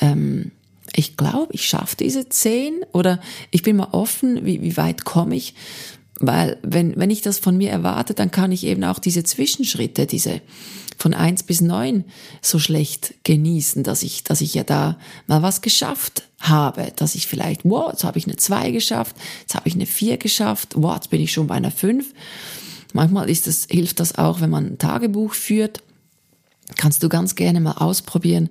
ähm, 0.00 0.52
ich 0.96 1.16
glaube, 1.16 1.52
ich 1.52 1.66
schaffe 1.66 1.96
diese 1.96 2.28
zehn 2.28 2.84
oder 2.92 3.20
ich 3.50 3.62
bin 3.62 3.76
mal 3.76 3.88
offen, 3.92 4.44
wie, 4.44 4.62
wie 4.62 4.76
weit 4.76 5.04
komme 5.04 5.36
ich. 5.36 5.54
Weil 6.20 6.58
wenn, 6.62 6.96
wenn 6.96 7.10
ich 7.10 7.22
das 7.22 7.38
von 7.38 7.56
mir 7.56 7.70
erwarte, 7.70 8.14
dann 8.14 8.30
kann 8.30 8.52
ich 8.52 8.64
eben 8.64 8.84
auch 8.84 8.98
diese 8.98 9.24
Zwischenschritte, 9.24 10.06
diese 10.06 10.40
von 10.96 11.12
eins 11.12 11.42
bis 11.42 11.60
neun 11.60 12.04
so 12.40 12.60
schlecht 12.60 13.14
genießen, 13.24 13.82
dass 13.82 14.04
ich, 14.04 14.22
dass 14.22 14.40
ich 14.40 14.54
ja 14.54 14.62
da 14.62 14.96
mal 15.26 15.42
was 15.42 15.60
geschafft 15.60 16.22
habe, 16.38 16.92
dass 16.94 17.16
ich 17.16 17.26
vielleicht, 17.26 17.62
wow, 17.64 17.90
jetzt 17.90 18.04
habe 18.04 18.18
ich 18.18 18.26
eine 18.26 18.36
zwei 18.36 18.70
geschafft, 18.70 19.16
jetzt 19.40 19.56
habe 19.56 19.68
ich 19.68 19.74
eine 19.74 19.86
vier 19.86 20.18
geschafft, 20.18 20.74
wow, 20.76 20.94
jetzt 20.94 21.10
bin 21.10 21.20
ich 21.20 21.32
schon 21.32 21.48
bei 21.48 21.56
einer 21.56 21.72
fünf. 21.72 22.14
Manchmal 22.92 23.28
ist 23.28 23.48
das, 23.48 23.66
hilft 23.68 23.98
das 23.98 24.18
auch, 24.18 24.40
wenn 24.40 24.50
man 24.50 24.66
ein 24.66 24.78
Tagebuch 24.78 25.34
führt, 25.34 25.82
kannst 26.76 27.02
du 27.02 27.08
ganz 27.08 27.34
gerne 27.34 27.60
mal 27.60 27.72
ausprobieren, 27.72 28.50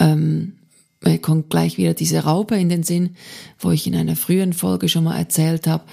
ähm, 0.00 0.56
mir 1.02 1.18
kommt 1.18 1.50
gleich 1.50 1.76
wieder 1.78 1.94
diese 1.94 2.24
Raupe 2.24 2.56
in 2.56 2.68
den 2.68 2.82
Sinn, 2.82 3.16
wo 3.58 3.70
ich 3.70 3.86
in 3.86 3.94
einer 3.94 4.16
frühen 4.16 4.52
Folge 4.52 4.88
schon 4.88 5.04
mal 5.04 5.18
erzählt 5.18 5.66
habe. 5.66 5.84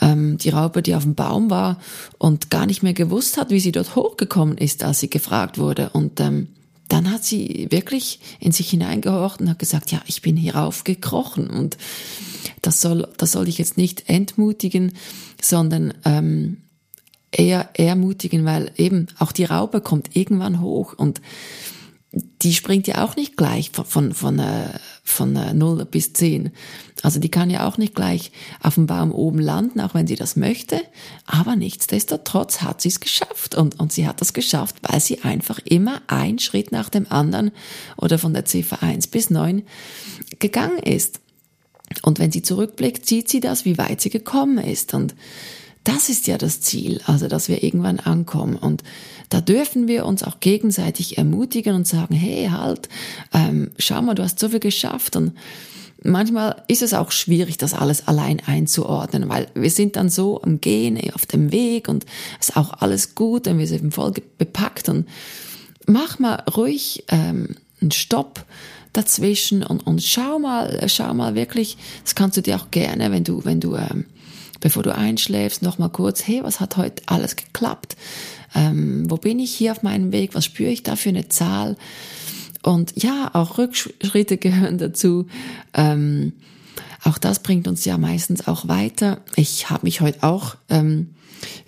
Ähm, 0.00 0.38
die 0.38 0.50
Raupe, 0.50 0.82
die 0.82 0.94
auf 0.94 1.04
dem 1.04 1.14
Baum 1.14 1.50
war 1.50 1.78
und 2.18 2.50
gar 2.50 2.66
nicht 2.66 2.82
mehr 2.82 2.94
gewusst 2.94 3.36
hat, 3.36 3.50
wie 3.50 3.60
sie 3.60 3.72
dort 3.72 3.94
hochgekommen 3.94 4.58
ist, 4.58 4.84
als 4.84 5.00
sie 5.00 5.10
gefragt 5.10 5.58
wurde. 5.58 5.90
Und 5.90 6.20
ähm, 6.20 6.48
dann 6.88 7.10
hat 7.10 7.24
sie 7.24 7.68
wirklich 7.70 8.20
in 8.40 8.52
sich 8.52 8.70
hineingehorcht 8.70 9.40
und 9.40 9.48
hat 9.48 9.58
gesagt, 9.58 9.92
ja, 9.92 10.00
ich 10.06 10.22
bin 10.22 10.36
hierauf 10.36 10.84
gekrochen. 10.84 11.48
Und 11.48 11.78
das 12.60 12.80
soll, 12.80 13.08
das 13.16 13.32
soll 13.32 13.48
ich 13.48 13.58
jetzt 13.58 13.78
nicht 13.78 14.08
entmutigen, 14.08 14.92
sondern 15.40 15.94
ähm, 16.04 16.58
eher 17.30 17.70
ermutigen, 17.74 18.44
weil 18.44 18.70
eben 18.76 19.06
auch 19.18 19.32
die 19.32 19.44
Raupe 19.44 19.80
kommt 19.80 20.14
irgendwann 20.14 20.60
hoch 20.60 20.92
und 20.94 21.20
die 22.12 22.52
springt 22.52 22.86
ja 22.86 23.04
auch 23.04 23.16
nicht 23.16 23.36
gleich 23.36 23.70
von, 23.70 23.86
von, 23.86 24.12
von, 24.12 24.38
äh, 24.38 24.68
von 25.02 25.32
0 25.32 25.80
äh, 25.80 25.84
bis 25.86 26.12
10. 26.12 26.50
Also 27.02 27.18
die 27.18 27.30
kann 27.30 27.48
ja 27.48 27.66
auch 27.66 27.78
nicht 27.78 27.94
gleich 27.94 28.32
auf 28.60 28.74
dem 28.74 28.86
Baum 28.86 29.12
oben 29.12 29.38
landen, 29.38 29.80
auch 29.80 29.94
wenn 29.94 30.06
sie 30.06 30.14
das 30.14 30.36
möchte. 30.36 30.82
Aber 31.26 31.56
nichtsdestotrotz 31.56 32.60
hat 32.60 32.82
sie 32.82 32.90
es 32.90 33.00
geschafft. 33.00 33.54
Und, 33.54 33.80
und 33.80 33.92
sie 33.92 34.06
hat 34.06 34.20
das 34.20 34.34
geschafft, 34.34 34.76
weil 34.82 35.00
sie 35.00 35.22
einfach 35.22 35.58
immer 35.64 36.02
ein 36.06 36.38
Schritt 36.38 36.70
nach 36.70 36.90
dem 36.90 37.10
anderen 37.10 37.50
oder 37.96 38.18
von 38.18 38.34
der 38.34 38.44
Ziffer 38.44 38.82
1 38.82 39.06
bis 39.06 39.30
9 39.30 39.62
gegangen 40.38 40.78
ist. 40.78 41.20
Und 42.02 42.18
wenn 42.18 42.32
sie 42.32 42.42
zurückblickt, 42.42 43.06
sieht 43.06 43.28
sie 43.28 43.40
das, 43.40 43.64
wie 43.64 43.78
weit 43.78 44.02
sie 44.02 44.10
gekommen 44.10 44.58
ist. 44.58 44.92
Und 44.92 45.14
das 45.84 46.08
ist 46.08 46.26
ja 46.26 46.38
das 46.38 46.60
Ziel, 46.60 47.00
also 47.06 47.28
dass 47.28 47.48
wir 47.48 47.62
irgendwann 47.62 47.98
ankommen. 47.98 48.56
Und 48.56 48.82
da 49.30 49.40
dürfen 49.40 49.88
wir 49.88 50.06
uns 50.06 50.22
auch 50.22 50.40
gegenseitig 50.40 51.18
ermutigen 51.18 51.74
und 51.74 51.86
sagen, 51.86 52.14
hey, 52.14 52.48
halt, 52.50 52.88
ähm, 53.32 53.70
schau 53.78 54.00
mal, 54.02 54.14
du 54.14 54.22
hast 54.22 54.38
so 54.38 54.48
viel 54.48 54.60
geschafft. 54.60 55.16
Und 55.16 55.32
manchmal 56.02 56.62
ist 56.68 56.82
es 56.82 56.94
auch 56.94 57.10
schwierig, 57.10 57.58
das 57.58 57.74
alles 57.74 58.06
allein 58.06 58.40
einzuordnen, 58.46 59.28
weil 59.28 59.48
wir 59.54 59.70
sind 59.70 59.96
dann 59.96 60.08
so 60.08 60.40
am 60.42 60.60
Gehen, 60.60 61.00
auf 61.14 61.26
dem 61.26 61.50
Weg 61.50 61.88
und 61.88 62.06
es 62.40 62.50
ist 62.50 62.56
auch 62.56 62.74
alles 62.74 63.14
gut 63.14 63.48
und 63.48 63.58
wir 63.58 63.66
sind 63.66 63.92
voll 63.92 64.12
bepackt. 64.38 64.88
Und 64.88 65.08
mach 65.86 66.18
mal 66.20 66.44
ruhig 66.54 67.04
ähm, 67.08 67.56
einen 67.80 67.90
Stopp 67.90 68.44
dazwischen 68.92 69.62
und, 69.62 69.86
und 69.86 70.02
schau 70.02 70.38
mal, 70.38 70.86
schau 70.88 71.12
mal 71.14 71.34
wirklich, 71.34 71.76
das 72.04 72.14
kannst 72.14 72.36
du 72.36 72.42
dir 72.42 72.56
auch 72.56 72.70
gerne, 72.70 73.10
wenn 73.10 73.24
du, 73.24 73.44
wenn 73.44 73.58
du 73.58 73.74
ähm, 73.74 74.04
bevor 74.62 74.82
du 74.82 74.94
einschläfst, 74.94 75.60
noch 75.60 75.76
mal 75.76 75.90
kurz, 75.90 76.26
hey, 76.26 76.40
was 76.42 76.60
hat 76.60 76.78
heute 76.78 77.02
alles 77.06 77.36
geklappt? 77.36 77.96
Ähm, 78.54 79.10
wo 79.10 79.16
bin 79.16 79.38
ich 79.38 79.52
hier 79.52 79.72
auf 79.72 79.82
meinem 79.82 80.12
Weg? 80.12 80.34
Was 80.34 80.46
spüre 80.46 80.70
ich 80.70 80.82
da 80.82 80.96
für 80.96 81.10
eine 81.10 81.28
Zahl? 81.28 81.76
Und 82.62 83.02
ja, 83.02 83.30
auch 83.34 83.58
Rückschritte 83.58 84.36
gehören 84.38 84.78
dazu. 84.78 85.26
Ähm, 85.74 86.32
auch 87.04 87.18
das 87.18 87.40
bringt 87.40 87.66
uns 87.66 87.84
ja 87.84 87.98
meistens 87.98 88.46
auch 88.46 88.68
weiter. 88.68 89.18
Ich 89.36 89.68
habe 89.68 89.84
mich 89.84 90.00
heute 90.00 90.22
auch 90.22 90.54
ähm, 90.70 91.10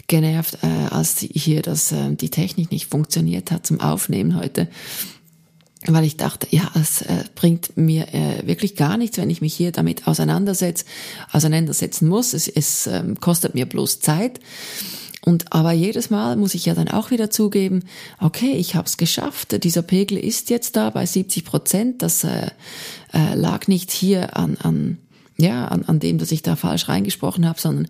genervt, 0.06 0.58
äh, 0.62 0.94
als 0.94 1.18
hier 1.18 1.62
das, 1.62 1.90
äh, 1.90 2.14
die 2.14 2.30
Technik 2.30 2.70
nicht 2.70 2.86
funktioniert 2.86 3.50
hat 3.50 3.66
zum 3.66 3.80
Aufnehmen 3.80 4.36
heute 4.36 4.68
weil 5.86 6.04
ich 6.04 6.16
dachte, 6.16 6.46
ja, 6.50 6.70
es 6.80 7.02
äh, 7.02 7.24
bringt 7.34 7.76
mir 7.76 8.12
äh, 8.14 8.46
wirklich 8.46 8.76
gar 8.76 8.96
nichts, 8.96 9.18
wenn 9.18 9.30
ich 9.30 9.40
mich 9.40 9.54
hier 9.54 9.72
damit 9.72 10.06
auseinandersetze, 10.06 10.84
auseinandersetzen 11.32 12.08
muss. 12.08 12.32
Es, 12.32 12.48
es 12.48 12.86
ähm, 12.86 13.20
kostet 13.20 13.54
mir 13.54 13.66
bloß 13.66 14.00
Zeit. 14.00 14.40
Und 15.24 15.52
aber 15.52 15.72
jedes 15.72 16.10
Mal 16.10 16.36
muss 16.36 16.54
ich 16.54 16.66
ja 16.66 16.74
dann 16.74 16.88
auch 16.88 17.10
wieder 17.10 17.30
zugeben, 17.30 17.84
okay, 18.20 18.52
ich 18.52 18.74
habe 18.74 18.86
es 18.86 18.98
geschafft. 18.98 19.64
Dieser 19.64 19.80
Pegel 19.80 20.18
ist 20.18 20.50
jetzt 20.50 20.76
da 20.76 20.90
bei 20.90 21.06
70 21.06 21.44
Prozent. 21.46 22.02
Das 22.02 22.24
äh, 22.24 22.48
äh, 23.12 23.34
lag 23.34 23.66
nicht 23.66 23.90
hier 23.90 24.36
an, 24.36 24.58
an 24.62 24.98
ja, 25.36 25.66
an, 25.66 25.84
an 25.84 25.98
dem, 25.98 26.18
dass 26.18 26.30
ich 26.30 26.42
da 26.42 26.54
falsch 26.54 26.88
reingesprochen 26.88 27.48
habe, 27.48 27.60
sondern 27.60 27.88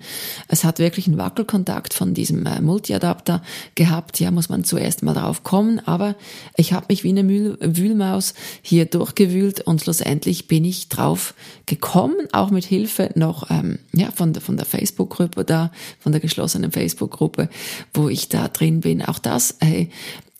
es 0.48 0.64
hat 0.64 0.78
wirklich 0.78 1.06
einen 1.06 1.18
Wackelkontakt 1.18 1.92
von 1.92 2.14
diesem 2.14 2.46
äh, 2.46 2.60
Multiadapter 2.60 3.42
gehabt. 3.74 4.18
Ja, 4.18 4.30
muss 4.30 4.48
man 4.48 4.64
zuerst 4.64 5.02
mal 5.02 5.12
drauf 5.12 5.42
kommen, 5.42 5.80
aber 5.86 6.14
ich 6.56 6.72
habe 6.72 6.86
mich 6.88 7.04
wie 7.04 7.10
eine 7.10 7.22
Mühl 7.22 7.58
Wühlmaus 7.60 8.34
hier 8.62 8.86
durchgewühlt 8.86 9.60
und 9.60 9.82
schlussendlich 9.82 10.48
bin 10.48 10.64
ich 10.64 10.88
drauf 10.88 11.34
gekommen, 11.66 12.28
auch 12.32 12.50
mit 12.50 12.64
Hilfe 12.64 13.10
noch 13.14 13.50
ähm, 13.50 13.78
ja, 13.92 14.10
von 14.10 14.32
der, 14.32 14.40
von 14.40 14.56
der 14.56 14.66
Facebook-Gruppe 14.66 15.44
da, 15.44 15.70
von 16.00 16.12
der 16.12 16.20
geschlossenen 16.20 16.72
Facebook-Gruppe, 16.72 17.50
wo 17.92 18.08
ich 18.08 18.28
da 18.28 18.48
drin 18.48 18.80
bin. 18.80 19.02
Auch 19.02 19.18
das, 19.18 19.56
hey, 19.60 19.90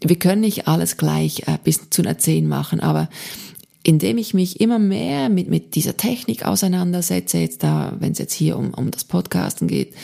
wir 0.01 0.19
können 0.19 0.41
nicht 0.41 0.69
alles 0.69 0.97
gleich 0.97 1.43
äh, 1.47 1.59
bis 1.63 1.91
zu 1.91 2.03
einer 2.03 2.19
10 2.19 2.47
machen, 2.47 2.81
aber 2.81 3.09
indem 3.85 4.19
ich 4.19 4.35
mich 4.35 4.61
immer 4.61 4.79
mehr 4.79 5.29
mit, 5.29 5.49
mit 5.49 5.75
dieser 5.75 5.97
Technik 5.97 6.45
auseinandersetze, 6.45 7.39
jetzt 7.39 7.63
da, 7.63 7.95
wenn 8.01 8.13
es 8.13 8.19
jetzt 8.19 8.33
hier 8.33 8.57
um, 8.57 8.73
um 8.75 8.91
das 8.91 9.05
Podcasten 9.05 9.69
geht, 9.69 9.95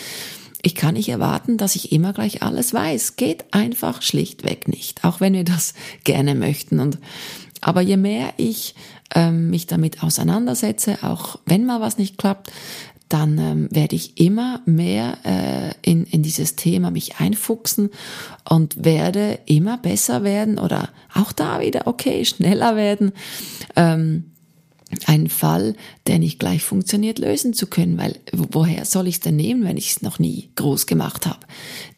ich 0.63 0.75
kann 0.75 0.95
nicht 0.95 1.09
erwarten, 1.09 1.57
dass 1.57 1.75
ich 1.75 1.91
immer 1.91 2.13
gleich 2.13 2.43
alles 2.43 2.75
weiß. 2.75 3.17
Geht 3.17 3.47
einfach 3.53 4.03
schlichtweg 4.03 4.69
nicht, 4.69 5.05
auch 5.05 5.21
wenn 5.21 5.33
wir 5.33 5.45
das 5.45 5.75
gerne 6.05 6.35
möchten. 6.35 6.79
Und 6.79 6.99
aber 7.63 7.81
je 7.81 7.97
mehr 7.97 8.35
ich 8.37 8.75
ähm, 9.15 9.51
mich 9.51 9.67
damit 9.67 10.03
auseinandersetze, 10.03 10.99
auch 11.03 11.39
wenn 11.47 11.67
mal 11.67 11.81
was 11.81 11.99
nicht 11.99 12.19
klappt, 12.19 12.53
dann 13.11 13.39
ähm, 13.39 13.69
werde 13.71 13.97
ich 13.97 14.19
immer 14.21 14.63
mehr 14.65 15.19
äh, 15.25 15.75
in, 15.83 16.05
in 16.05 16.23
dieses 16.23 16.57
Thema 16.57 16.91
mich 16.91 17.17
einfuchsen 17.17 17.91
und 18.49 18.85
werde 18.85 19.41
immer 19.47 19.77
besser 19.79 20.23
werden 20.23 20.59
oder 20.59 20.89
auch 21.13 21.33
da 21.33 21.61
wieder, 21.61 21.87
okay, 21.87 22.25
schneller 22.25 22.77
werden. 22.77 23.13
Ähm, 23.75 24.31
einen 25.07 25.29
Fall, 25.29 25.75
der 26.07 26.19
nicht 26.19 26.39
gleich 26.39 26.63
funktioniert, 26.63 27.19
lösen 27.19 27.53
zu 27.53 27.67
können, 27.67 27.99
weil 27.99 28.17
woher 28.33 28.85
soll 28.85 29.09
ich 29.09 29.17
es 29.17 29.21
denn 29.21 29.37
nehmen, 29.37 29.65
wenn 29.65 29.77
ich 29.77 29.91
es 29.91 30.03
noch 30.03 30.19
nie 30.19 30.51
groß 30.57 30.87
gemacht 30.87 31.27
habe? 31.27 31.41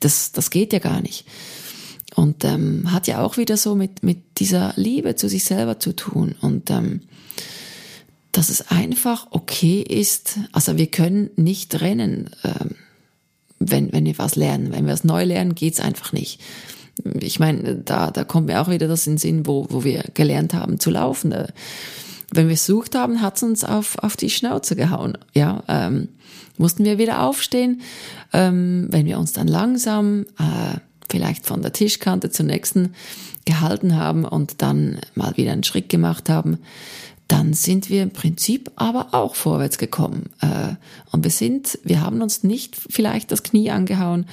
Das, 0.01 0.33
das 0.33 0.51
geht 0.51 0.73
ja 0.73 0.79
gar 0.79 1.01
nicht. 1.01 1.27
Und 2.15 2.45
ähm, 2.45 2.93
hat 2.93 3.07
ja 3.07 3.23
auch 3.23 3.37
wieder 3.37 3.57
so 3.57 3.75
mit, 3.75 4.03
mit 4.03 4.39
dieser 4.39 4.75
Liebe 4.77 5.15
zu 5.17 5.29
sich 5.29 5.45
selber 5.45 5.79
zu 5.79 5.95
tun. 5.95 6.35
Und 6.41 6.71
ähm, 6.71 7.03
dass 8.33 8.49
es 8.49 8.71
einfach 8.71 9.29
okay 9.31 9.83
ist. 9.83 10.39
Also 10.53 10.77
wir 10.79 10.87
können 10.87 11.31
nicht 11.37 11.81
rennen, 11.81 12.31
ähm, 12.45 12.77
wenn, 13.59 13.93
wenn 13.93 14.07
wir 14.07 14.19
was 14.19 14.37
lernen. 14.37 14.73
Wenn 14.73 14.87
wir 14.87 14.95
es 14.95 15.05
neu 15.05 15.25
lernen, 15.25 15.55
geht's 15.55 15.81
einfach 15.81 16.13
nicht. 16.13 16.41
Ich 17.21 17.39
meine, 17.39 17.77
da, 17.77 18.11
da 18.11 18.25
kommt 18.25 18.47
mir 18.47 18.61
auch 18.61 18.69
wieder 18.69 18.89
das 18.89 19.07
in 19.07 19.15
den 19.15 19.19
Sinn, 19.19 19.47
wo, 19.47 19.67
wo 19.71 19.85
wir 19.85 20.05
gelernt 20.15 20.55
haben 20.55 20.81
zu 20.81 20.91
laufen. 20.91 21.35
Wenn 22.31 22.49
wir 22.49 22.55
es 22.55 22.67
sucht 22.67 22.95
haben, 22.95 23.21
hat's 23.21 23.43
uns 23.43 23.65
auf, 23.65 23.99
auf 23.99 24.17
die 24.17 24.31
Schnauze 24.31 24.77
gehauen. 24.77 25.19
Ja, 25.35 25.63
ähm, 25.69 26.09
mussten 26.59 26.85
wir 26.85 26.99
wieder 26.99 27.23
aufstehen. 27.23 27.83
Ähm, 28.33 28.89
wenn 28.91 29.07
wir 29.07 29.19
uns 29.19 29.33
dann 29.33 29.49
langsam 29.49 30.27
äh, 30.39 30.79
vielleicht 31.09 31.47
von 31.47 31.63
der 31.63 31.73
Tischkante 31.73 32.31
zur 32.31 32.47
nächsten 32.47 32.95
gehalten 33.45 33.97
haben 33.97 34.25
und 34.25 34.63
dann 34.63 35.01
mal 35.15 35.37
wieder 35.37 35.53
einen 35.53 35.65
Schritt 35.65 35.89
gemacht 35.89 36.29
haben, 36.29 36.59
dann 37.33 37.55
sind 37.55 37.89
wir 37.89 38.03
im 38.03 38.11
Prinzip 38.11 38.71
aber 38.77 39.15
auch 39.15 39.37
vorwärts 39.37 39.79
gekommen. 39.79 40.29
Äh, 40.43 40.75
und 41.13 41.25
wir 41.25 41.31
sind, 41.31 41.79
wir 41.83 42.03
haben 42.03 42.21
uns 42.21 42.45
nicht 42.45 42.77
vielleicht 42.77 43.33
das 43.33 43.43
Knie 43.43 43.71
angehauen, 43.71 44.27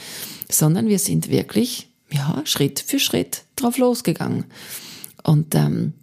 sondern 0.49 0.89
wir 0.89 0.99
sind 0.99 1.29
wirklich, 1.29 1.87
ja, 2.11 2.41
Schritt 2.43 2.81
für 2.81 2.99
Schritt 2.99 3.43
drauf 3.55 3.77
losgegangen. 3.77 4.43
Und 5.23 5.55
ähm, 5.55 5.93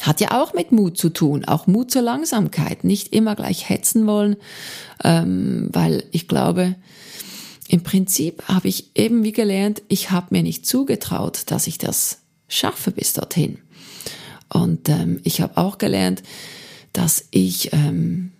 hat 0.00 0.22
ja 0.22 0.40
auch 0.40 0.54
mit 0.54 0.72
Mut 0.72 0.96
zu 0.96 1.10
tun, 1.10 1.44
auch 1.44 1.66
Mut 1.66 1.90
zur 1.90 2.00
Langsamkeit, 2.00 2.82
nicht 2.82 3.12
immer 3.12 3.36
gleich 3.36 3.68
hetzen 3.68 4.06
wollen, 4.06 4.36
ähm, 5.04 5.68
weil 5.70 6.04
ich 6.12 6.28
glaube, 6.28 6.76
im 7.68 7.82
Prinzip 7.82 8.48
habe 8.48 8.68
ich 8.68 8.96
eben 8.96 9.22
wie 9.22 9.32
gelernt, 9.32 9.82
ich 9.88 10.10
habe 10.10 10.28
mir 10.30 10.42
nicht 10.42 10.64
zugetraut, 10.66 11.42
dass 11.48 11.66
ich 11.66 11.76
das 11.76 12.20
schaffe 12.48 12.90
bis 12.90 13.12
dorthin. 13.12 13.58
Und 14.52 14.88
ähm, 14.88 15.20
ich 15.24 15.40
habe 15.40 15.56
auch 15.56 15.78
gelernt, 15.78 16.22
dass 16.92 17.26
ich 17.30 17.72
ähm, 17.72 18.32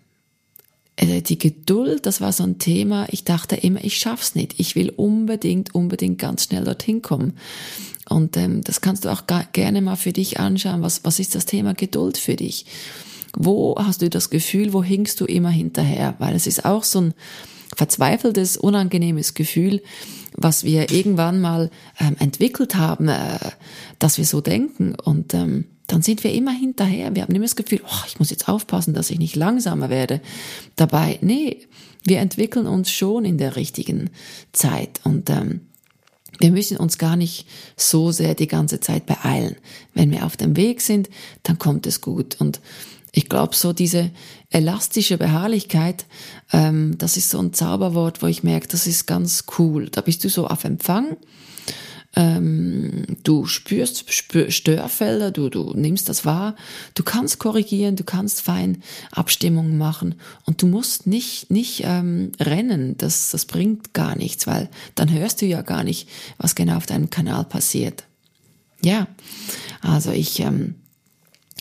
äh, 0.97 1.23
die 1.23 1.39
Geduld, 1.39 2.07
das 2.07 2.21
war 2.21 2.33
so 2.33 2.45
ein 2.45 2.59
Thema. 2.59 3.07
Ich 3.11 3.25
dachte 3.25 3.57
immer, 3.57 3.83
ich 3.83 3.97
schaff's 3.99 4.35
nicht. 4.35 4.55
Ich 4.59 4.77
will 4.77 4.91
unbedingt, 4.91 5.75
unbedingt 5.75 6.19
ganz 6.19 6.45
schnell 6.45 6.65
dorthin 6.65 7.03
kommen. 7.03 7.35
Und 8.09 8.37
ähm, 8.37 8.63
das 8.63 8.81
kannst 8.81 9.05
du 9.05 9.09
auch 9.09 9.23
gerne 9.53 9.81
mal 9.81 9.97
für 9.97 10.13
dich 10.13 10.39
anschauen. 10.39 10.83
Was, 10.83 11.05
was 11.05 11.19
ist 11.19 11.35
das 11.35 11.47
Thema 11.47 11.75
Geduld 11.75 12.19
für 12.19 12.37
dich? 12.37 12.67
Wo 13.35 13.77
hast 13.79 14.03
du 14.03 14.11
das 14.11 14.29
Gefühl, 14.29 14.75
wo 14.75 14.83
hinkst 14.83 15.19
du 15.21 15.25
immer 15.25 15.51
hinterher? 15.51 16.15
Weil 16.19 16.35
es 16.35 16.47
ist 16.47 16.67
auch 16.67 16.85
so 16.85 17.01
ein 17.01 17.15
verzweifeltes, 17.75 18.59
unangenehmes 18.59 19.33
Gefühl, 19.33 19.83
was 20.37 20.65
wir 20.65 20.91
irgendwann 20.91 21.41
mal 21.41 21.71
ähm, 21.99 22.17
entwickelt 22.19 22.75
haben, 22.75 23.09
äh, 23.09 23.39
dass 23.99 24.19
wir 24.19 24.27
so 24.27 24.43
denken. 24.43 24.95
Und 24.95 25.33
ähm, 25.33 25.65
dann 25.93 26.01
sind 26.01 26.25
wir 26.25 26.33
immer 26.33 26.53
hinterher. 26.53 27.15
Wir 27.15 27.21
haben 27.21 27.35
immer 27.35 27.45
das 27.45 27.55
Gefühl, 27.55 27.83
oh, 27.85 28.05
ich 28.07 28.19
muss 28.19 28.31
jetzt 28.31 28.49
aufpassen, 28.49 28.95
dass 28.95 29.11
ich 29.11 29.19
nicht 29.19 29.37
langsamer 29.37 29.91
werde. 29.91 30.23
Dabei, 30.75 31.19
nee, 31.21 31.67
wir 32.03 32.21
entwickeln 32.21 32.67
uns 32.67 32.91
schon 32.91 33.27
in 33.27 33.37
der 33.37 33.57
richtigen 33.57 34.09
Zeit 34.53 35.03
und 35.05 35.29
ähm, 35.29 35.61
wir 36.39 36.51
müssen 36.51 36.79
uns 36.79 36.97
gar 36.97 37.15
nicht 37.15 37.47
so 37.77 38.11
sehr 38.11 38.35
die 38.35 38.47
ganze 38.47 38.81
Zeit 38.81 39.05
beeilen. 39.05 39.57
Wenn 39.93 40.11
wir 40.11 40.25
auf 40.25 40.39
dem 40.39 40.57
Weg 40.57 40.81
sind, 40.81 41.11
dann 41.43 41.59
kommt 41.59 41.87
es 41.87 42.01
gut. 42.01 42.41
Und 42.41 42.63
ich 43.13 43.29
glaube, 43.29 43.55
so 43.55 43.75
diese 43.75 44.11
elastische 44.49 45.19
Beharrlichkeit, 45.19 46.07
ähm, 46.55 46.97
das 46.97 47.19
ist 47.19 47.29
so 47.29 47.39
ein 47.39 47.53
Zauberwort, 47.53 48.23
wo 48.23 48.29
ich 48.29 48.43
merke, 48.43 48.67
das 48.67 48.87
ist 48.87 49.07
ganz 49.07 49.45
cool. 49.59 49.91
Da 49.91 50.01
bist 50.01 50.25
du 50.25 50.31
so 50.31 50.47
auf 50.47 50.65
Empfang 50.65 51.19
ähm, 52.15 53.05
du 53.23 53.47
spürst 53.47 54.13
spür 54.13 54.51
Störfelder, 54.51 55.31
du, 55.31 55.49
du 55.49 55.73
nimmst 55.75 56.09
das 56.09 56.25
wahr, 56.25 56.57
du 56.95 57.03
kannst 57.03 57.39
korrigieren, 57.39 57.97
du 57.97 58.05
kannst 58.05 58.43
fein 58.43 58.83
Abstimmungen 59.11 59.79
machen 59.79 60.17
und 60.45 60.61
du 60.61 60.67
musst 60.67 61.07
nicht, 61.07 61.51
nicht 61.51 61.83
ähm, 61.85 62.33
rennen, 62.39 62.97
das, 62.99 63.31
das 63.31 63.47
bringt 63.47 63.95
gar 63.95 64.17
nichts, 64.17 64.47
weil 64.47 64.69
dann 64.95 65.11
hörst 65.11 65.41
du 65.41 65.47
ja 65.47 65.63
gar 65.63 65.85
nicht, 65.85 66.09
was 66.37 66.55
genau 66.55 66.77
auf 66.77 66.87
deinem 66.87 67.09
Kanal 67.09 67.45
passiert. 67.45 68.05
Ja, 68.85 69.07
also 69.81 70.11
ich 70.11 70.41
ähm, 70.41 70.75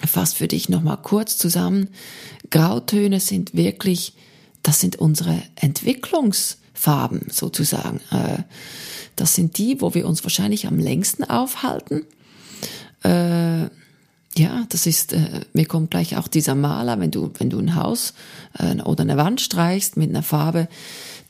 fasse 0.06 0.36
für 0.36 0.48
dich 0.48 0.70
nochmal 0.70 0.98
kurz 0.98 1.38
zusammen. 1.38 1.88
Grautöne 2.50 3.20
sind 3.20 3.54
wirklich, 3.54 4.14
das 4.64 4.80
sind 4.80 4.98
unsere 4.98 5.42
Entwicklungsfarben 5.56 7.28
sozusagen. 7.30 8.02
Äh, 8.12 8.44
das 9.16 9.36
sind 9.36 9.58
die, 9.58 9.82
wo 9.82 9.94
wir 9.94 10.08
uns 10.08 10.24
wahrscheinlich 10.24 10.68
am 10.68 10.80
längsten 10.80 11.24
aufhalten. 11.24 12.06
Äh, 13.04 13.68
ja, 14.38 14.66
das 14.70 14.88
ist, 14.88 15.14
äh, 15.14 15.42
mir 15.54 15.66
kommt 15.66 15.92
gleich 15.92 16.16
auch 16.18 16.28
dieser 16.28 16.56
Maler, 16.56 17.00
wenn 17.00 17.12
du, 17.12 17.32
wenn 17.38 17.50
du 17.50 17.60
ein 17.60 17.76
Haus 17.76 18.14
äh, 18.58 18.82
oder 18.82 19.02
eine 19.02 19.18
Wand 19.18 19.42
streichst 19.42 19.98
mit 19.98 20.10
einer 20.10 20.24
Farbe, 20.24 20.70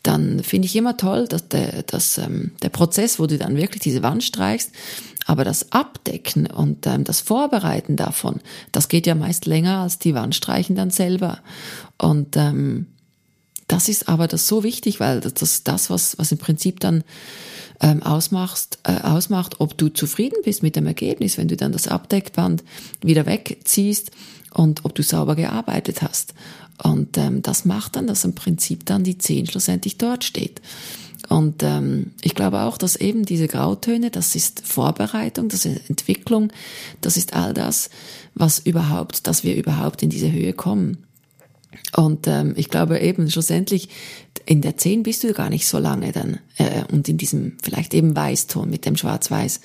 dann 0.04 0.44
finde 0.44 0.68
ich 0.68 0.76
immer 0.76 0.98
toll, 0.98 1.28
dass 1.28 1.48
der, 1.48 1.84
dass, 1.84 2.18
ähm, 2.18 2.52
der 2.62 2.70
Prozess, 2.70 3.20
wo 3.20 3.28
du 3.28 3.38
dann 3.38 3.56
wirklich 3.56 3.82
diese 3.82 4.04
Wand 4.04 4.24
streichst, 4.24 4.72
aber 5.26 5.44
das 5.44 5.72
Abdecken 5.72 6.48
und 6.48 6.88
ähm, 6.88 7.04
das 7.04 7.22
Vorbereiten 7.22 7.96
davon, 7.96 8.40
das 8.72 8.88
geht 8.88 9.06
ja 9.08 9.16
meist 9.16 9.46
länger 9.46 9.80
als 9.80 10.00
die 10.00 10.16
Wandstreichen 10.16 10.76
dann 10.76 10.90
selber. 10.90 11.40
Und 11.98 12.36
ähm, 12.38 12.88
das 13.68 13.90
ist 13.90 14.10
aber 14.10 14.28
das 14.28 14.48
so 14.48 14.64
wichtig, 14.64 15.00
weil 15.00 15.22
das 15.22 15.42
ist 15.42 15.68
das, 15.68 15.90
was, 15.90 16.18
was 16.18 16.32
im 16.32 16.38
Prinzip 16.38 16.80
dann 16.80 17.04
ähm, 17.82 18.04
ausmachst, 18.04 18.80
äh, 18.84 19.02
ausmacht, 19.02 19.60
ob 19.60 19.78
du 19.78 19.90
zufrieden 19.90 20.38
bist 20.44 20.64
mit 20.64 20.76
dem 20.76 20.86
Ergebnis, 20.86 21.38
wenn 21.38 21.48
du 21.48 21.58
dann 21.58 21.72
das 21.72 21.88
Abdeckband 21.88 22.64
wieder 23.02 23.26
wegziehst 23.26 24.12
und 24.54 24.86
ob 24.86 24.96
du 24.96 25.04
sauber 25.04 25.36
gearbeitet 25.36 26.02
hast. 26.02 26.34
Und 26.84 27.18
ähm, 27.18 27.42
das 27.42 27.66
macht 27.66 27.96
dann, 27.96 28.08
dass 28.08 28.24
im 28.24 28.36
Prinzip 28.36 28.86
dann 28.86 29.04
die 29.04 29.18
10 29.18 29.48
schlussendlich 29.48 29.98
dort 29.98 30.24
steht. 30.24 30.62
Und 31.30 31.64
ähm, 31.64 32.12
ich 32.22 32.36
glaube 32.36 32.62
auch, 32.62 32.78
dass 32.78 32.96
eben 32.96 33.26
diese 33.26 33.48
Grautöne, 33.48 34.12
das 34.12 34.36
ist 34.36 34.66
Vorbereitung, 34.66 35.50
das 35.50 35.66
ist 35.66 35.90
Entwicklung, 35.90 36.52
das 37.02 37.18
ist 37.18 37.34
all 37.34 37.54
das, 37.54 37.90
was 38.34 38.60
überhaupt, 38.60 39.28
dass 39.28 39.44
wir 39.44 39.56
überhaupt 39.56 40.04
in 40.04 40.10
diese 40.10 40.32
Höhe 40.32 40.54
kommen. 40.54 41.06
Und 41.96 42.28
ähm, 42.28 42.54
ich 42.58 42.70
glaube 42.70 43.00
eben, 43.00 43.30
schlussendlich, 43.30 43.90
in 44.46 44.62
der 44.62 44.78
10 44.78 45.04
bist 45.04 45.24
du 45.24 45.34
gar 45.34 45.50
nicht 45.50 45.68
so 45.68 45.78
lange 45.78 46.12
dann. 46.12 46.40
Äh, 46.58 46.84
und 46.92 47.08
in 47.10 47.18
diesem 47.18 47.58
vielleicht 47.62 47.94
eben 47.94 48.16
Weißton 48.16 48.70
mit 48.70 48.86
dem 48.86 48.98
Schwarz-Weiß. 48.98 49.62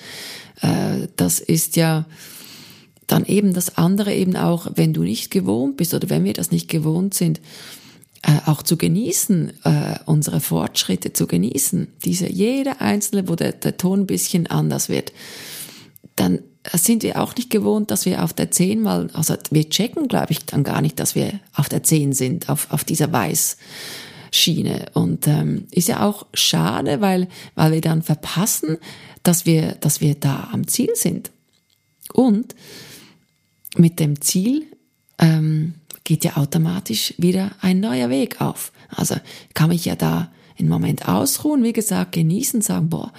Äh, 0.63 1.09
das 1.17 1.41
ist 1.41 1.77
ja 1.77 2.07
dann 3.07 3.25
eben 3.25 3.55
das 3.55 3.79
andere 3.79 4.15
eben 4.15 4.37
auch, 4.37 4.69
wenn 4.75 4.93
du 4.93 5.03
nicht 5.03 5.31
gewohnt 5.31 5.77
bist 5.77 5.95
oder 5.95 6.11
wenn 6.11 6.25
wir 6.25 6.33
das 6.33 6.51
nicht 6.51 6.69
gewohnt 6.69 7.15
sind, 7.15 7.41
äh, 8.23 8.39
auch 8.47 8.63
zu 8.63 8.77
genießen, 8.77 9.53
äh, 9.65 9.99
unsere 10.07 10.41
Fortschritte 10.41 11.13
zu 11.13 11.27
genießen. 11.27 11.87
Diese, 12.05 12.31
jede 12.31 12.81
einzelne, 12.81 13.29
wo 13.29 13.37
der, 13.37 13.53
der 13.53 13.77
Ton 13.77 14.01
ein 14.01 14.07
bisschen 14.07 14.47
anders 14.49 14.89
wird. 14.89 15.13
Dann 16.17 16.41
sind 16.73 17.03
wir 17.03 17.23
auch 17.23 17.37
nicht 17.37 17.51
gewohnt, 17.51 17.91
dass 17.91 18.07
wir 18.07 18.25
auf 18.25 18.33
der 18.33 18.51
10 18.51 18.81
mal, 18.81 19.09
also 19.13 19.37
wir 19.51 19.71
checken, 19.71 20.09
glaube 20.09 20.33
ich, 20.33 20.45
dann 20.47 20.65
gar 20.65 20.81
nicht, 20.81 20.99
dass 20.99 21.15
wir 21.15 21.39
auf 21.55 21.69
der 21.69 21.83
10 21.83 22.13
sind, 22.13 22.49
auf, 22.49 22.73
auf 22.73 22.83
dieser 22.83 23.13
Weißschiene. 24.31 24.87
Und 24.95 25.27
ähm, 25.27 25.67
ist 25.71 25.89
ja 25.89 26.07
auch 26.07 26.27
schade, 26.35 27.01
weil, 27.01 27.29
weil 27.55 27.73
wir 27.73 27.81
dann 27.81 28.03
verpassen, 28.03 28.79
dass 29.23 29.47
wir, 29.47 29.73
dass 29.81 30.01
wir 30.01 30.15
da 30.15 30.49
am 30.53 30.67
Ziel 30.69 30.91
sind. 30.95 31.31
Und 32.13 32.55
mit 33.77 33.99
dem 33.99 34.21
Ziel 34.21 34.65
ähm, 35.19 35.75
geht 36.05 36.25
ja 36.25 36.37
automatisch 36.37 37.15
wieder 37.19 37.51
ein 37.61 37.81
neuer 37.81 38.11
Weg 38.11 38.41
auf. 38.41 38.73
Also 38.89 39.17
kann 39.55 39.71
mich 39.71 39.85
ja 39.85 39.97
da 39.97 40.33
einen 40.59 40.69
Moment 40.69 41.09
ausruhen, 41.09 41.63
wie 41.65 41.73
gesagt, 41.73 42.13
genießen, 42.13 42.63
sagen, 42.63 42.89
boah, 42.89 43.13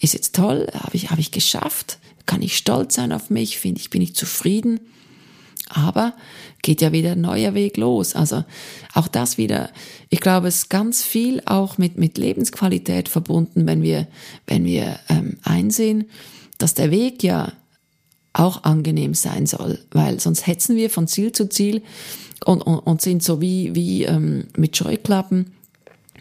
ist 0.00 0.14
jetzt 0.14 0.34
toll, 0.34 0.66
habe 0.72 0.96
ich, 0.96 1.10
hab 1.10 1.18
ich 1.18 1.30
geschafft, 1.30 1.98
kann 2.26 2.42
ich 2.42 2.56
stolz 2.56 2.94
sein 2.94 3.12
auf 3.12 3.30
mich, 3.30 3.58
finde 3.58 3.80
ich, 3.80 3.90
bin 3.90 4.02
ich 4.02 4.14
zufrieden. 4.14 4.80
Aber 5.70 6.14
geht 6.62 6.82
ja 6.82 6.92
wieder 6.92 7.12
ein 7.12 7.20
neuer 7.20 7.54
Weg 7.54 7.76
los. 7.76 8.14
Also 8.14 8.44
auch 8.92 9.08
das 9.08 9.38
wieder, 9.38 9.70
ich 10.08 10.20
glaube, 10.20 10.48
es 10.48 10.56
ist 10.56 10.70
ganz 10.70 11.02
viel 11.02 11.42
auch 11.46 11.78
mit, 11.78 11.96
mit 11.96 12.18
Lebensqualität 12.18 13.08
verbunden, 13.08 13.66
wenn 13.66 13.82
wir, 13.82 14.06
wenn 14.46 14.64
wir 14.64 14.98
ähm, 15.08 15.38
einsehen, 15.42 16.10
dass 16.58 16.74
der 16.74 16.90
Weg 16.90 17.22
ja 17.22 17.52
auch 18.32 18.64
angenehm 18.64 19.14
sein 19.14 19.46
soll, 19.46 19.78
weil 19.90 20.20
sonst 20.20 20.46
hetzen 20.46 20.76
wir 20.76 20.90
von 20.90 21.08
Ziel 21.08 21.32
zu 21.32 21.48
Ziel 21.48 21.82
und, 22.44 22.62
und, 22.62 22.78
und 22.78 23.00
sind 23.00 23.22
so 23.22 23.40
wie, 23.40 23.74
wie 23.74 24.04
ähm, 24.04 24.48
mit 24.56 24.76
Scheuklappen 24.76 25.52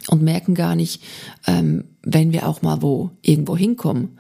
und 0.08 0.22
merken 0.22 0.56
gar 0.56 0.76
nicht, 0.76 1.04
ähm, 1.48 1.86
wenn 2.04 2.32
wir 2.32 2.48
auch 2.48 2.62
mal 2.62 2.82
wo 2.82 3.12
irgendwo 3.22 3.58
hinkommen. 3.58 4.18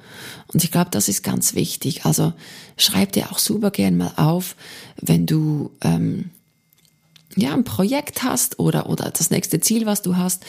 Und 0.47 0.63
ich 0.63 0.71
glaube, 0.71 0.89
das 0.91 1.07
ist 1.07 1.23
ganz 1.23 1.55
wichtig. 1.55 2.05
Also 2.05 2.33
schreib 2.77 3.11
dir 3.13 3.31
auch 3.31 3.39
super 3.39 3.71
gern 3.71 3.97
mal 3.97 4.13
auf, 4.17 4.55
wenn 5.01 5.25
du 5.25 5.71
ähm, 5.81 6.31
ja, 7.35 7.53
ein 7.53 7.63
Projekt 7.63 8.23
hast 8.23 8.59
oder, 8.59 8.89
oder 8.89 9.11
das 9.11 9.29
nächste 9.29 9.59
Ziel, 9.59 9.85
was 9.85 10.01
du 10.01 10.17
hast, 10.17 10.45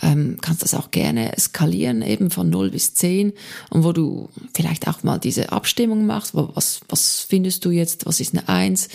ähm, 0.00 0.38
kannst 0.40 0.62
das 0.62 0.74
auch 0.74 0.90
gerne 0.90 1.32
skalieren, 1.38 2.02
eben 2.02 2.30
von 2.30 2.48
0 2.48 2.70
bis 2.70 2.94
10 2.94 3.32
und 3.70 3.84
wo 3.84 3.92
du 3.92 4.28
vielleicht 4.54 4.88
auch 4.88 5.02
mal 5.02 5.18
diese 5.18 5.52
Abstimmung 5.52 6.06
machst, 6.06 6.34
was, 6.34 6.80
was 6.88 7.20
findest 7.28 7.64
du 7.64 7.70
jetzt, 7.70 8.06
was 8.06 8.20
ist 8.20 8.34
eine 8.34 8.48
1, 8.48 8.88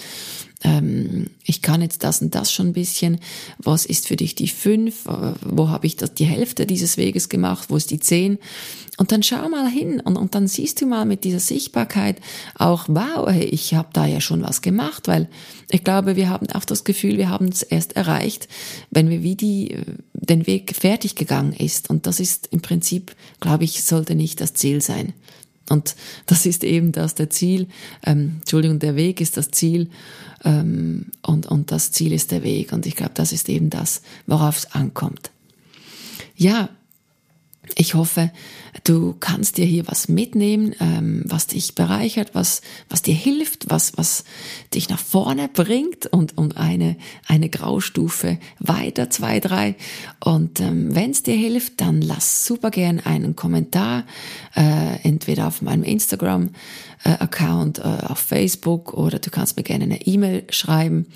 ähm, 0.64 1.28
ich 1.44 1.62
kann 1.62 1.82
jetzt 1.82 2.04
das 2.04 2.22
und 2.22 2.34
das 2.34 2.52
schon 2.52 2.68
ein 2.68 2.74
bisschen, 2.74 3.20
was 3.58 3.86
ist 3.86 4.08
für 4.08 4.16
dich 4.16 4.36
die 4.36 4.48
fünf, 4.48 5.06
äh, 5.06 5.34
wo 5.42 5.70
habe 5.70 5.86
ich 5.88 5.96
das, 5.96 6.14
die 6.14 6.26
Hälfte 6.26 6.66
dieses 6.66 6.98
Weges 6.98 7.30
gemacht, 7.30 7.70
wo 7.70 7.76
ist 7.76 7.92
die 7.92 8.00
zehn? 8.00 8.40
Und 8.98 9.12
dann 9.12 9.24
schau 9.24 9.50
mal 9.50 9.70
hin 9.70 10.00
und, 10.00 10.16
und 10.16 10.36
dann 10.36 10.48
siehst 10.48 10.82
du 10.82 10.86
mal 10.86 11.06
mit 11.06 11.26
dieser 11.26 11.42
Sichtbarkeit 11.42 12.22
auch, 12.56 12.86
wow, 12.88 13.30
hey, 13.30 13.44
ich 13.44 13.74
habe 13.74 13.90
da 13.92 14.06
ja 14.06 14.22
schon 14.22 14.42
was 14.42 14.62
gemacht, 14.62 15.08
weil 15.08 15.28
ich 15.70 15.84
glaube, 15.84 16.16
wir 16.16 16.30
haben 16.30 16.48
auch 16.52 16.64
das 16.64 16.86
Gefühl, 16.86 17.18
wir 17.18 17.30
haben 17.30 17.50
es 17.50 17.62
erst 17.62 17.98
erreicht, 17.98 18.48
wenn 18.92 19.10
wir 19.10 19.22
wie 19.22 19.36
die, 19.36 19.72
äh, 19.72 19.84
den 20.14 20.48
Weg 20.48 20.76
fertig 20.76 21.16
gegangen 21.16 21.54
ist. 21.54 21.90
Und 21.90 22.08
das 22.08 22.20
ist 22.20 22.48
im 22.52 22.62
Prinzip, 22.62 23.16
glaube 23.42 23.66
ich, 23.66 23.84
sollte 23.84 24.16
nicht 24.16 24.40
das 24.40 24.54
Ziel 24.54 24.82
sein. 24.82 25.14
Und 25.70 25.96
das 26.26 26.46
ist 26.46 26.64
eben 26.64 26.92
das, 26.92 27.16
der 27.16 27.30
Ziel, 27.30 27.68
ähm, 28.06 28.36
Entschuldigung, 28.40 28.80
der 28.80 28.96
Weg 28.96 29.20
ist 29.20 29.38
das 29.38 29.52
Ziel 29.52 29.90
ähm, 30.44 31.08
und, 31.24 31.48
und 31.48 31.72
das 31.72 31.92
Ziel 31.92 32.14
ist 32.14 32.32
der 32.32 32.44
Weg. 32.44 32.72
Und 32.72 32.86
ich 32.86 32.96
glaube, 32.96 33.14
das 33.16 33.32
ist 33.32 33.50
eben 33.50 33.70
das, 33.70 34.02
worauf 34.28 34.58
es 34.58 34.72
ankommt. 34.72 35.32
Ja, 36.36 36.70
ich 37.76 37.96
hoffe, 37.96 38.32
du 38.84 39.16
kannst 39.20 39.58
dir 39.58 39.66
hier 39.66 39.88
was 39.88 40.08
mitnehmen, 40.08 40.76
ähm, 40.80 41.24
was 41.26 41.48
dich 41.48 41.76
bereichert, 41.76 42.36
was, 42.36 42.62
was 42.90 43.02
dir 43.02 43.14
hilft, 43.14 43.70
was, 43.70 43.98
was 43.98 44.24
dich 44.74 44.90
nach 44.90 45.00
vorne 45.00 45.50
bringt 45.52 46.06
und, 46.08 46.38
und 46.38 46.58
eine, 46.58 46.98
eine 47.28 47.50
Graustufe 47.50 48.38
weiter, 48.60 49.10
zwei, 49.10 49.40
drei. 49.40 49.76
Und 50.24 50.60
ähm, 50.60 50.94
wenn 50.96 51.12
es 51.12 51.24
dir 51.24 51.36
hilft, 51.36 51.82
dann 51.82 52.02
lass 52.02 52.46
super 52.46 52.72
gern 52.72 53.00
einen 53.00 53.36
Kommentar, 53.36 54.04
äh, 54.56 55.00
entweder 55.04 55.48
auf 55.48 55.62
meinem 55.62 55.84
Instagram-Account, 55.84 57.80
äh, 57.80 57.82
äh, 57.82 58.06
auf 58.06 58.20
Facebook 58.20 58.94
oder 58.94 59.20
du 59.20 59.30
kannst 59.30 59.58
mir 59.58 59.64
gerne 59.64 59.86
eine 59.86 60.06
E-Mail 60.06 60.44
schreiben 60.50 61.08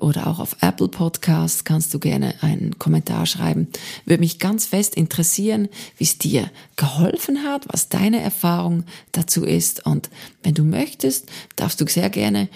oder 0.00 0.28
auch 0.28 0.38
auf 0.38 0.56
Apple 0.62 0.88
Podcasts 0.88 1.64
kannst 1.64 1.92
du 1.92 1.98
gerne 1.98 2.36
einen 2.40 2.78
Kommentar 2.78 3.26
schreiben. 3.26 3.68
Würde 4.06 4.20
mich 4.20 4.38
ganz 4.38 4.64
fest 4.64 4.94
interessieren, 4.94 5.15
wie 5.24 6.04
es 6.04 6.18
dir 6.18 6.50
geholfen 6.76 7.42
hat, 7.42 7.66
was 7.68 7.88
deine 7.88 8.20
Erfahrung 8.20 8.84
dazu 9.12 9.44
ist. 9.44 9.86
Und 9.86 10.10
wenn 10.42 10.54
du 10.54 10.64
möchtest, 10.64 11.28
darfst 11.56 11.80
du 11.80 11.86
sehr 11.86 12.10
gerne 12.10 12.48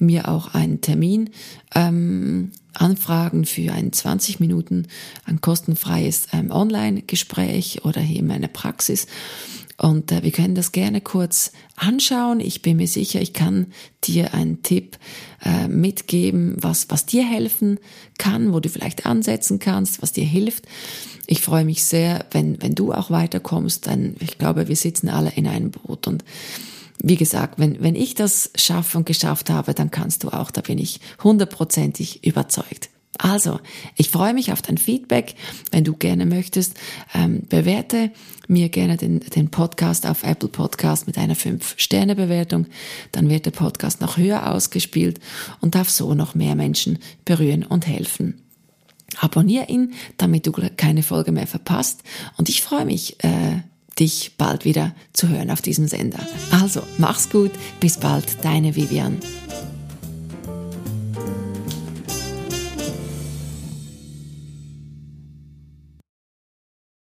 mir 0.00 0.28
auch 0.28 0.54
einen 0.54 0.80
Termin 0.80 1.30
ähm, 1.74 2.52
anfragen 2.74 3.44
für 3.44 3.72
ein 3.72 3.92
20 3.92 4.40
Minuten 4.40 4.86
ein 5.24 5.40
kostenfreies 5.40 6.28
ähm, 6.32 6.50
Online-Gespräch 6.50 7.84
oder 7.84 8.00
hier 8.00 8.20
in 8.20 8.26
meiner 8.26 8.48
Praxis. 8.48 9.06
Und 9.80 10.10
äh, 10.10 10.22
wir 10.22 10.32
können 10.32 10.56
das 10.56 10.72
gerne 10.72 11.00
kurz 11.00 11.52
anschauen. 11.76 12.40
Ich 12.40 12.62
bin 12.62 12.76
mir 12.76 12.88
sicher, 12.88 13.20
ich 13.20 13.32
kann 13.32 13.68
dir 14.04 14.34
einen 14.34 14.62
Tipp 14.62 14.98
äh, 15.44 15.68
mitgeben, 15.68 16.56
was, 16.60 16.90
was 16.90 17.06
dir 17.06 17.24
helfen 17.24 17.78
kann, 18.18 18.52
wo 18.52 18.60
du 18.60 18.68
vielleicht 18.68 19.06
ansetzen 19.06 19.60
kannst, 19.60 20.02
was 20.02 20.12
dir 20.12 20.24
hilft. 20.24 20.66
Ich 21.26 21.40
freue 21.40 21.64
mich 21.64 21.84
sehr, 21.84 22.26
wenn, 22.32 22.60
wenn 22.60 22.74
du 22.74 22.92
auch 22.92 23.10
weiterkommst, 23.10 23.86
denn 23.86 24.16
ich 24.18 24.38
glaube, 24.38 24.66
wir 24.66 24.76
sitzen 24.76 25.08
alle 25.08 25.30
in 25.30 25.46
einem 25.46 25.70
Boot 25.70 26.06
und 26.08 26.24
wie 27.00 27.16
gesagt, 27.16 27.60
wenn, 27.60 27.80
wenn 27.80 27.94
ich 27.94 28.14
das 28.14 28.50
schaffe 28.56 28.98
und 28.98 29.06
geschafft 29.06 29.50
habe, 29.50 29.72
dann 29.72 29.92
kannst 29.92 30.24
du 30.24 30.30
auch, 30.30 30.50
da 30.50 30.62
bin 30.62 30.78
ich 30.78 31.00
hundertprozentig 31.22 32.24
überzeugt. 32.24 32.90
Also, 33.18 33.58
ich 33.96 34.10
freue 34.10 34.32
mich 34.32 34.52
auf 34.52 34.62
dein 34.62 34.78
Feedback. 34.78 35.34
Wenn 35.72 35.84
du 35.84 35.94
gerne 35.94 36.24
möchtest, 36.24 36.74
ähm, 37.14 37.42
bewerte 37.48 38.12
mir 38.46 38.68
gerne 38.68 38.96
den, 38.96 39.20
den 39.20 39.50
Podcast 39.50 40.06
auf 40.06 40.22
Apple 40.22 40.48
Podcast 40.48 41.06
mit 41.06 41.18
einer 41.18 41.34
5-Sterne-Bewertung. 41.34 42.66
Dann 43.12 43.28
wird 43.28 43.46
der 43.46 43.50
Podcast 43.50 44.00
noch 44.00 44.16
höher 44.16 44.52
ausgespielt 44.52 45.20
und 45.60 45.74
darf 45.74 45.90
so 45.90 46.14
noch 46.14 46.34
mehr 46.34 46.54
Menschen 46.54 46.98
berühren 47.24 47.64
und 47.64 47.86
helfen. 47.86 48.40
Abonnier 49.20 49.68
ihn, 49.68 49.94
damit 50.16 50.46
du 50.46 50.52
keine 50.52 51.02
Folge 51.02 51.32
mehr 51.32 51.46
verpasst. 51.46 52.02
Und 52.36 52.48
ich 52.48 52.62
freue 52.62 52.84
mich, 52.84 53.22
äh, 53.24 53.62
dich 53.98 54.36
bald 54.38 54.64
wieder 54.64 54.94
zu 55.12 55.28
hören 55.28 55.50
auf 55.50 55.60
diesem 55.60 55.88
Sender. 55.88 56.20
Also, 56.50 56.82
mach's 56.98 57.30
gut, 57.30 57.50
bis 57.80 57.98
bald, 57.98 58.44
deine 58.44 58.76
Vivian. 58.76 59.18